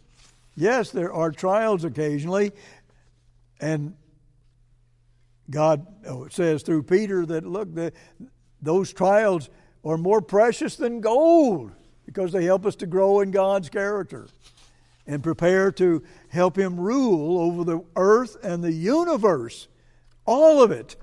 Yes, 0.56 0.92
there 0.92 1.12
are 1.12 1.32
trials 1.32 1.84
occasionally, 1.84 2.52
and 3.60 3.96
God 5.50 5.86
oh, 6.08 6.28
says 6.30 6.64
through 6.64 6.84
Peter 6.84 7.26
that 7.26 7.46
look, 7.46 7.74
the, 7.74 7.92
those 8.62 8.94
trials 8.94 9.50
are 9.84 9.98
more 9.98 10.22
precious 10.22 10.76
than 10.76 11.02
gold 11.02 11.72
because 12.06 12.32
they 12.32 12.46
help 12.46 12.66
us 12.66 12.76
to 12.78 12.86
grow 12.86 13.22
in 13.22 13.32
God's 13.32 13.70
character 13.70 14.28
and 15.06 15.24
prepare 15.24 15.72
to 15.74 16.04
help 16.30 16.58
Him 16.58 16.80
rule 16.80 17.40
over 17.40 17.64
the 17.64 17.84
earth 17.96 18.38
and 18.44 18.64
the 18.64 18.72
universe 18.72 19.68
all 20.26 20.64
of 20.64 20.72
it. 20.72 20.96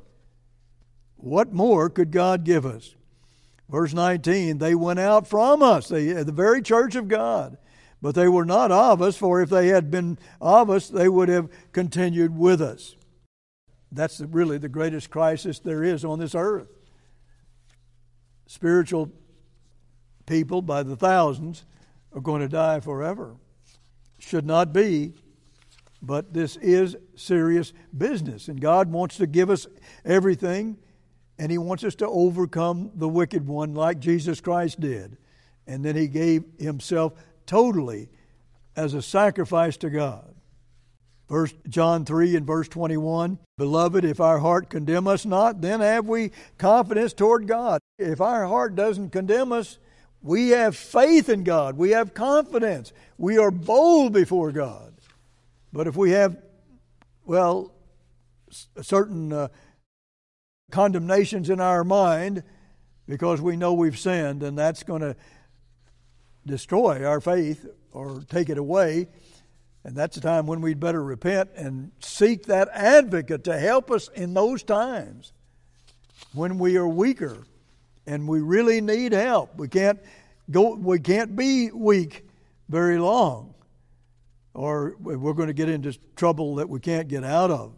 What 1.17 1.53
more 1.53 1.91
could 1.91 2.11
God 2.11 2.45
give 2.45 2.65
us? 2.65 2.95
Verse 3.71 3.95
19, 3.95 4.59
they 4.59 4.75
went 4.75 4.99
out 4.99 5.27
from 5.27 5.63
us, 5.63 5.89
they, 5.89 6.15
uh, 6.15 6.25
the 6.25 6.33
very 6.33 6.61
church 6.61 6.97
of 6.97 7.07
God, 7.07 7.57
but 8.03 8.15
they 8.15 8.29
were 8.29 8.45
not 8.45 8.73
of 8.73 9.01
us, 9.01 9.17
for 9.17 9.41
if 9.41 9.49
they 9.49 9.69
had 9.69 9.91
been 9.91 10.19
of 10.41 10.69
us, 10.69 10.89
they 10.89 11.09
would 11.09 11.29
have 11.29 11.49
continued 11.73 12.37
with 12.37 12.61
us. 12.61 12.97
That's 13.93 14.21
really 14.21 14.59
the 14.59 14.69
greatest 14.69 15.11
crisis 15.11 15.61
there 15.61 15.85
is 15.85 16.05
on 16.05 16.19
this 16.19 16.35
earth. 16.35 16.69
Spiritual 18.47 19.13
people 20.27 20.63
by 20.63 20.83
the 20.83 20.97
thousands 20.97 21.65
are 22.13 22.21
going 22.21 22.41
to 22.41 22.49
die 22.49 22.81
forever. 22.81 23.37
Should 24.19 24.47
not 24.47 24.73
be 24.73 25.15
but 26.03 26.33
this 26.33 26.57
is 26.57 26.97
serious 27.15 27.73
business. 27.97 28.49
And 28.49 28.61
God 28.61 28.91
wants 28.91 29.17
to 29.19 29.27
give 29.27 29.51
us 29.51 29.67
everything, 30.05 30.79
and 31.41 31.51
He 31.51 31.57
wants 31.57 31.85
us 31.85 31.95
to 31.97 32.07
overcome 32.07 32.91
the 32.95 33.09
wicked 33.09 33.47
one 33.47 33.75
like 33.75 33.99
Jesus 33.99 34.43
Christ 34.43 34.79
did. 34.79 35.17
And 35.67 35.83
then 35.83 35.97
He 35.97 36.07
gave 36.07 36.45
Himself 36.59 37.15
totally 37.47 38.11
as 38.77 38.93
a 38.93 39.01
sacrifice 39.01 39.79
to 39.79 39.89
God. 39.89 40.35
First 41.31 41.57
John 41.67 42.05
3 42.05 42.37
and 42.37 42.47
verse 42.47 42.69
21 42.69 43.39
Beloved, 43.57 44.05
if 44.05 44.21
our 44.21 44.39
heart 44.39 44.69
condemn 44.69 45.07
us 45.07 45.25
not, 45.25 45.63
then 45.63 45.81
have 45.81 46.07
we 46.07 46.33
confidence 46.59 47.15
toward 47.15 47.47
God. 47.47 47.81
If 47.99 48.21
our 48.21 48.47
heart 48.47 48.75
doesn't 48.75 49.09
condemn 49.09 49.51
us, 49.51 49.79
we 50.23 50.51
have 50.51 50.77
faith 50.77 51.31
in 51.31 51.43
God. 51.43 51.79
We 51.79 51.91
have 51.91 52.13
confidence. 52.13 52.93
We 53.17 53.39
are 53.39 53.51
bold 53.51 54.13
before 54.13 54.53
God. 54.53 54.93
But 55.73 55.87
if 55.87 55.97
we 55.97 56.11
have, 56.11 56.37
well, 57.25 57.73
a 58.77 58.85
certain 58.85 59.33
uh, 59.33 59.49
condemnations 60.71 61.51
in 61.51 61.61
our 61.61 61.85
mind 61.85 62.43
because 63.07 63.41
we 63.41 63.57
know 63.57 63.73
we've 63.73 63.99
sinned, 63.99 64.43
and 64.43 64.57
that's 64.57 64.83
going 64.83 65.03
to 65.03 65.17
destroy 66.47 67.05
our 67.05 67.21
faith 67.21 67.67
or 67.93 68.23
take 68.29 68.49
it 68.49 68.59
away. 68.59 69.09
And 69.85 69.97
that's 69.97 70.15
the 70.15 70.21
time 70.21 70.47
when 70.47 70.61
we'd 70.61 70.79
better 70.79 71.03
repent 71.03 71.51
and 71.57 71.91
seek 72.01 72.47
that 72.47 72.69
advocate 72.73 73.45
to 73.45 73.59
help 73.59 73.91
us 73.91 74.09
in 74.09 74.35
those 74.35 74.63
times 74.63 75.33
when 76.35 76.59
we 76.59 76.77
are 76.77 76.87
weaker 76.87 77.47
and 78.07 78.29
we 78.29 78.41
really 78.41 78.81
need 78.81 79.13
help. 79.13 79.57
We 79.57 79.69
can't 79.69 79.99
go 80.51 80.75
we 80.75 80.99
can't 80.99 81.35
be 81.35 81.71
weak 81.71 82.27
very 82.69 82.99
long 82.99 83.55
or 84.53 84.97
we're 85.01 85.33
going 85.33 85.49
to 85.49 85.55
get 85.55 85.69
into 85.69 85.97
trouble 86.17 86.57
that 86.57 86.69
we 86.69 86.81
can't 86.81 87.09
get 87.09 87.25
out 87.25 87.51
of. 87.51 87.73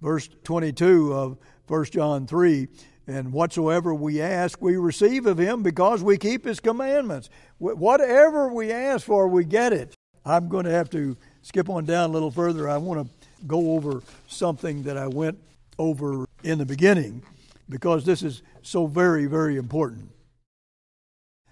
Verse 0.00 0.28
22 0.44 1.12
of 1.12 1.38
1 1.66 1.84
John 1.86 2.26
3 2.26 2.68
and 3.06 3.32
whatsoever 3.32 3.94
we 3.94 4.20
ask, 4.20 4.60
we 4.60 4.76
receive 4.76 5.24
of 5.26 5.38
him 5.38 5.62
because 5.62 6.02
we 6.02 6.18
keep 6.18 6.44
his 6.44 6.60
commandments. 6.60 7.30
Whatever 7.58 8.52
we 8.52 8.70
ask 8.70 9.06
for, 9.06 9.26
we 9.26 9.44
get 9.44 9.72
it. 9.72 9.94
I'm 10.26 10.48
going 10.48 10.66
to 10.66 10.70
have 10.70 10.90
to 10.90 11.16
skip 11.40 11.70
on 11.70 11.86
down 11.86 12.10
a 12.10 12.12
little 12.12 12.30
further. 12.30 12.68
I 12.68 12.76
want 12.76 13.06
to 13.06 13.46
go 13.46 13.72
over 13.72 14.02
something 14.26 14.82
that 14.82 14.98
I 14.98 15.06
went 15.06 15.38
over 15.78 16.26
in 16.42 16.58
the 16.58 16.66
beginning 16.66 17.22
because 17.68 18.04
this 18.04 18.22
is 18.22 18.42
so 18.62 18.86
very, 18.86 19.24
very 19.26 19.56
important. 19.56 20.10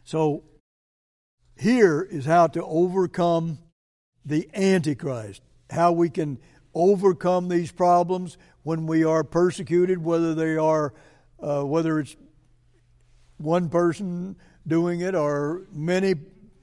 So, 0.04 0.44
here 1.58 2.02
is 2.02 2.26
how 2.26 2.48
to 2.48 2.62
overcome 2.62 3.58
the 4.26 4.48
Antichrist, 4.54 5.40
how 5.70 5.92
we 5.92 6.10
can 6.10 6.38
overcome 6.76 7.48
these 7.48 7.72
problems 7.72 8.36
when 8.62 8.86
we 8.86 9.02
are 9.02 9.24
persecuted, 9.24 10.02
whether 10.02 10.34
they 10.34 10.56
are, 10.56 10.92
uh, 11.40 11.62
whether 11.62 11.98
it's 11.98 12.16
one 13.38 13.68
person 13.70 14.36
doing 14.66 15.00
it 15.00 15.14
or 15.14 15.62
many 15.72 16.14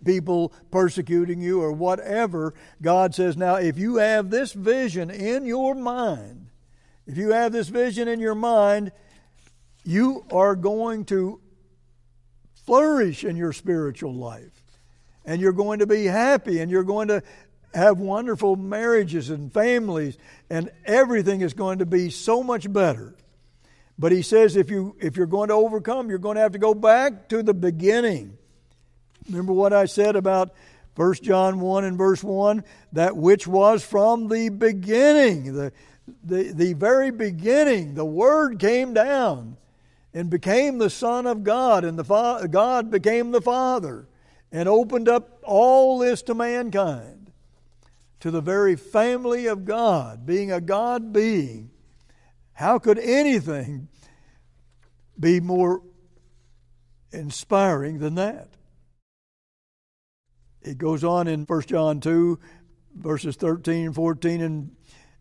people 0.06 0.54
persecuting 0.69 1.41
you 1.41 1.62
or 1.62 1.71
whatever. 1.71 2.54
God 2.82 3.15
says, 3.15 3.36
now, 3.36 3.56
if 3.56 3.78
you 3.78 3.95
have 3.95 4.30
this 4.30 4.54
vision 4.54 5.10
in 5.10 5.45
your 5.45 5.73
mind, 5.73 6.47
if 7.08 7.17
you 7.17 7.32
have 7.32 7.52
this 7.52 7.69
vision 7.69 8.08
in 8.08 8.19
your 8.19 8.36
mind, 8.36 8.91
you 9.84 10.26
are 10.32 10.56
going 10.56 11.06
to 11.06 11.41
flourish 12.65 13.23
in 13.23 13.36
your 13.36 13.52
spiritual 13.52 14.13
life. 14.13 14.62
And 15.26 15.41
you're 15.41 15.54
going 15.54 15.80
to 15.80 15.88
be 15.88 16.06
happy 16.06 16.60
and 16.60 16.69
you're 16.69 16.84
going 16.84 17.08
to 17.08 17.23
have 17.74 18.00
wonderful 18.00 18.56
marriages 18.56 19.30
and 19.30 19.52
families, 19.52 20.18
and 20.50 20.70
everything 20.86 21.42
is 21.42 21.54
going 21.54 21.80
to 21.80 21.86
be 21.86 22.10
so 22.10 22.44
much 22.44 22.72
better. 22.72 23.16
But 23.98 24.12
he 24.12 24.22
says 24.22 24.56
if 24.56 24.70
you 24.70 24.96
if 25.00 25.18
you're 25.18 25.26
going 25.26 25.50
to 25.50 25.56
overcome, 25.56 26.10
you're 26.10 26.18
going 26.18 26.36
to 26.36 26.42
have 26.42 26.54
to 26.54 26.60
go 26.60 26.74
back 26.74 27.30
to 27.30 27.44
the 27.44 27.54
beginning. 27.54 28.38
Remember 29.30 29.54
what 29.54 29.74
I 29.74 29.86
said 29.86 30.16
about 30.16 30.54
1 30.96 31.16
John 31.16 31.60
1 31.60 31.86
and 31.86 31.98
verse 31.98 32.24
1? 32.24 32.64
That 32.94 33.16
which 33.16 33.48
was 33.48 33.84
from 33.84 34.28
the 34.28 34.50
beginning, 34.50 35.54
the, 35.54 35.72
the, 36.24 36.52
the 36.52 36.74
very 36.74 37.12
beginning, 37.12 37.96
the 37.96 38.06
Word 38.06 38.60
came 38.60 38.94
down 38.94 39.58
and 40.14 40.30
became 40.30 40.78
the 40.78 40.90
Son 40.90 41.26
of 41.26 41.44
God, 41.44 41.84
and 41.84 41.98
the 41.98 42.04
Fa- 42.04 42.48
God 42.50 42.92
became 42.92 43.32
the 43.32 43.42
Father 43.42 44.08
and 44.52 44.70
opened 44.70 45.10
up 45.10 45.40
all 45.44 45.98
this 45.98 46.22
to 46.24 46.36
mankind, 46.36 47.23
to 48.24 48.32
the 48.32 48.40
very 48.40 48.78
family 48.78 49.48
of 49.48 49.66
God, 49.66 50.26
being 50.26 50.50
a 50.50 50.62
God 50.62 51.12
being. 51.12 51.70
How 52.54 52.80
could 52.80 52.98
anything 52.98 53.90
be 55.20 55.42
more 55.42 55.82
inspiring 57.12 58.00
than 58.00 58.16
that? 58.16 58.48
It 60.62 60.78
goes 60.78 61.04
on 61.04 61.28
in 61.28 61.44
1 61.44 61.62
John 61.64 62.00
2, 62.00 62.40
verses 62.96 63.36
13, 63.36 63.92
14, 63.92 64.42
and, 64.42 64.72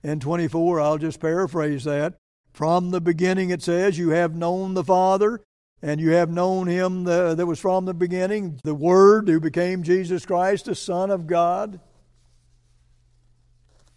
and 0.04 0.22
24. 0.22 0.80
I'll 0.80 0.96
just 0.96 1.18
paraphrase 1.18 1.82
that. 1.82 2.14
From 2.52 2.92
the 2.92 3.00
beginning, 3.00 3.50
it 3.50 3.64
says, 3.64 3.98
You 3.98 4.10
have 4.10 4.36
known 4.36 4.74
the 4.74 4.84
Father, 4.84 5.40
and 5.82 6.00
you 6.00 6.10
have 6.10 6.30
known 6.30 6.68
him 6.68 7.02
that 7.02 7.44
was 7.48 7.58
from 7.58 7.84
the 7.84 7.94
beginning, 7.94 8.60
the 8.62 8.76
Word 8.76 9.26
who 9.28 9.40
became 9.40 9.82
Jesus 9.82 10.24
Christ, 10.24 10.66
the 10.66 10.76
Son 10.76 11.10
of 11.10 11.26
God. 11.26 11.80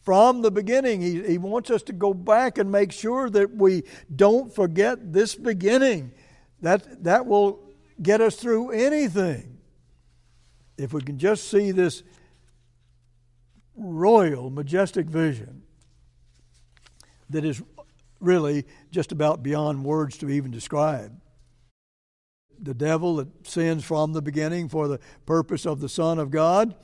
From 0.06 0.44
the 0.44 0.52
beginning, 0.52 1.02
he, 1.02 1.24
he 1.24 1.38
wants 1.39 1.72
us 1.72 1.82
to 1.84 1.94
go 1.94 2.13
back 2.13 2.60
and 2.60 2.72
make 2.72 2.91
sure 2.91 3.28
that 3.32 3.56
we 3.56 3.84
don't 4.15 4.54
forget 4.54 5.12
this 5.12 5.34
beginning. 5.34 6.12
That, 6.62 7.04
that 7.04 7.26
will 7.26 7.60
get 8.00 8.22
us 8.22 8.36
through 8.36 8.70
anything. 8.70 9.58
If 10.78 10.94
we 10.94 11.02
can 11.02 11.18
just 11.18 11.50
see 11.50 11.72
this 11.72 12.04
royal, 13.76 14.52
majestic 14.52 15.08
vision 15.08 15.63
that 17.32 17.44
is 17.44 17.63
really 18.20 18.65
just 18.91 19.12
about 19.12 19.41
beyond 19.41 19.84
words 19.84 20.18
to 20.20 20.30
even 20.30 20.52
describe 20.52 21.20
the 22.60 22.74
devil 22.74 23.18
that 23.18 23.48
sins 23.48 23.84
from 23.84 24.13
the 24.13 24.22
beginning 24.22 24.70
for 24.70 24.88
the 24.88 25.00
purpose 25.26 25.65
of 25.65 25.80
the 25.80 25.89
Son 25.89 26.20
of 26.20 26.32
God. 26.32 26.76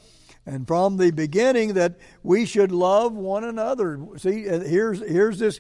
And 0.46 0.68
from 0.68 0.98
the 0.98 1.12
beginning, 1.12 1.74
that 1.76 2.00
we 2.24 2.46
should 2.46 2.72
love 2.72 3.14
one 3.14 3.44
another. 3.44 4.00
See, 4.18 4.50
uh, 4.50 4.60
here's, 4.60 5.00
here's 5.00 5.38
this 5.40 5.60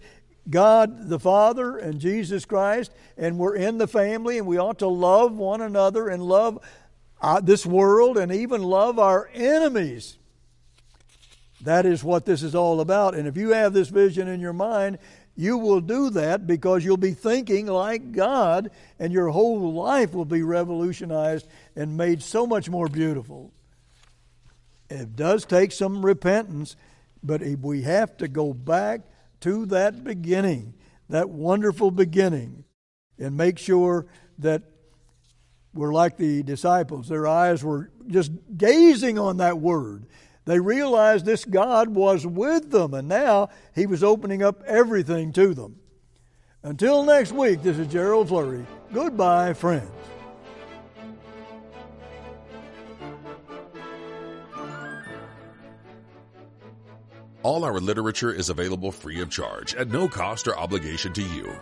God 0.49 1.07
the 1.07 1.19
Father 1.19 1.77
and 1.77 1.99
Jesus 1.99 2.45
Christ, 2.45 2.91
and 3.15 3.37
we're 3.37 3.55
in 3.55 3.77
the 3.77 3.87
family, 3.87 4.37
and 4.37 4.47
we 4.47 4.57
ought 4.57 4.79
to 4.79 4.87
love 4.87 5.33
one 5.33 5.61
another 5.61 6.07
and 6.07 6.23
love 6.23 6.59
uh, 7.21 7.39
this 7.39 7.65
world 7.65 8.17
and 8.17 8.31
even 8.31 8.63
love 8.63 8.97
our 8.97 9.29
enemies. 9.33 10.17
That 11.61 11.85
is 11.85 12.03
what 12.03 12.25
this 12.25 12.41
is 12.41 12.55
all 12.55 12.81
about. 12.81 13.13
And 13.13 13.27
if 13.27 13.37
you 13.37 13.49
have 13.49 13.73
this 13.73 13.89
vision 13.89 14.27
in 14.27 14.39
your 14.39 14.53
mind, 14.53 14.97
you 15.35 15.59
will 15.59 15.79
do 15.79 16.09
that 16.11 16.47
because 16.47 16.83
you'll 16.83 16.97
be 16.97 17.13
thinking 17.13 17.67
like 17.67 18.11
God, 18.11 18.71
and 18.99 19.13
your 19.13 19.29
whole 19.29 19.73
life 19.73 20.13
will 20.13 20.25
be 20.25 20.41
revolutionized 20.41 21.47
and 21.75 21.95
made 21.95 22.23
so 22.23 22.47
much 22.47 22.69
more 22.69 22.87
beautiful. 22.87 23.53
It 24.91 25.15
does 25.15 25.45
take 25.45 25.71
some 25.71 26.05
repentance, 26.05 26.75
but 27.23 27.41
we 27.41 27.81
have 27.83 28.17
to 28.17 28.27
go 28.27 28.53
back 28.53 29.01
to 29.41 29.65
that 29.67 30.03
beginning, 30.03 30.73
that 31.09 31.29
wonderful 31.29 31.91
beginning, 31.91 32.63
and 33.17 33.35
make 33.35 33.57
sure 33.57 34.05
that 34.39 34.63
we're 35.73 35.93
like 35.93 36.17
the 36.17 36.43
disciples. 36.43 37.07
Their 37.07 37.27
eyes 37.27 37.63
were 37.63 37.91
just 38.07 38.31
gazing 38.57 39.17
on 39.17 39.37
that 39.37 39.59
word 39.59 40.05
they 40.45 40.59
realized 40.59 41.25
this 41.25 41.45
God 41.45 41.89
was 41.89 42.25
with 42.25 42.71
them, 42.71 42.93
and 42.93 43.07
now 43.07 43.49
He 43.75 43.85
was 43.85 44.03
opening 44.03 44.41
up 44.41 44.63
everything 44.63 45.31
to 45.33 45.53
them. 45.53 45.77
Until 46.63 47.03
next 47.03 47.31
week, 47.31 47.61
this 47.61 47.77
is 47.77 47.87
Gerald 47.87 48.27
Flurry. 48.27 48.65
Goodbye, 48.93 49.53
friends. 49.53 49.89
All 57.43 57.65
our 57.65 57.79
literature 57.79 58.31
is 58.31 58.49
available 58.49 58.91
free 58.91 59.19
of 59.21 59.31
charge 59.31 59.73
at 59.73 59.89
no 59.89 60.07
cost 60.07 60.47
or 60.47 60.57
obligation 60.57 61.11
to 61.13 61.23
you. 61.23 61.55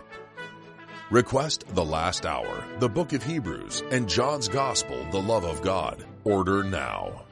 Request 1.10 1.64
The 1.68 1.84
Last 1.84 2.26
Hour, 2.26 2.64
the 2.78 2.88
Book 2.88 3.14
of 3.14 3.22
Hebrews, 3.22 3.82
and 3.90 4.08
John's 4.08 4.46
Gospel, 4.46 5.06
The 5.10 5.20
Love 5.20 5.44
of 5.44 5.62
God. 5.62 6.04
Order 6.24 6.62
now. 6.62 7.24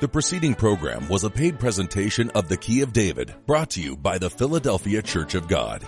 The 0.00 0.08
preceding 0.08 0.54
program 0.54 1.08
was 1.08 1.24
a 1.24 1.30
paid 1.30 1.58
presentation 1.58 2.30
of 2.30 2.48
the 2.48 2.56
Key 2.56 2.82
of 2.82 2.92
David, 2.92 3.34
brought 3.46 3.70
to 3.70 3.80
you 3.80 3.96
by 3.96 4.18
the 4.18 4.30
Philadelphia 4.30 5.02
Church 5.02 5.34
of 5.34 5.48
God. 5.48 5.86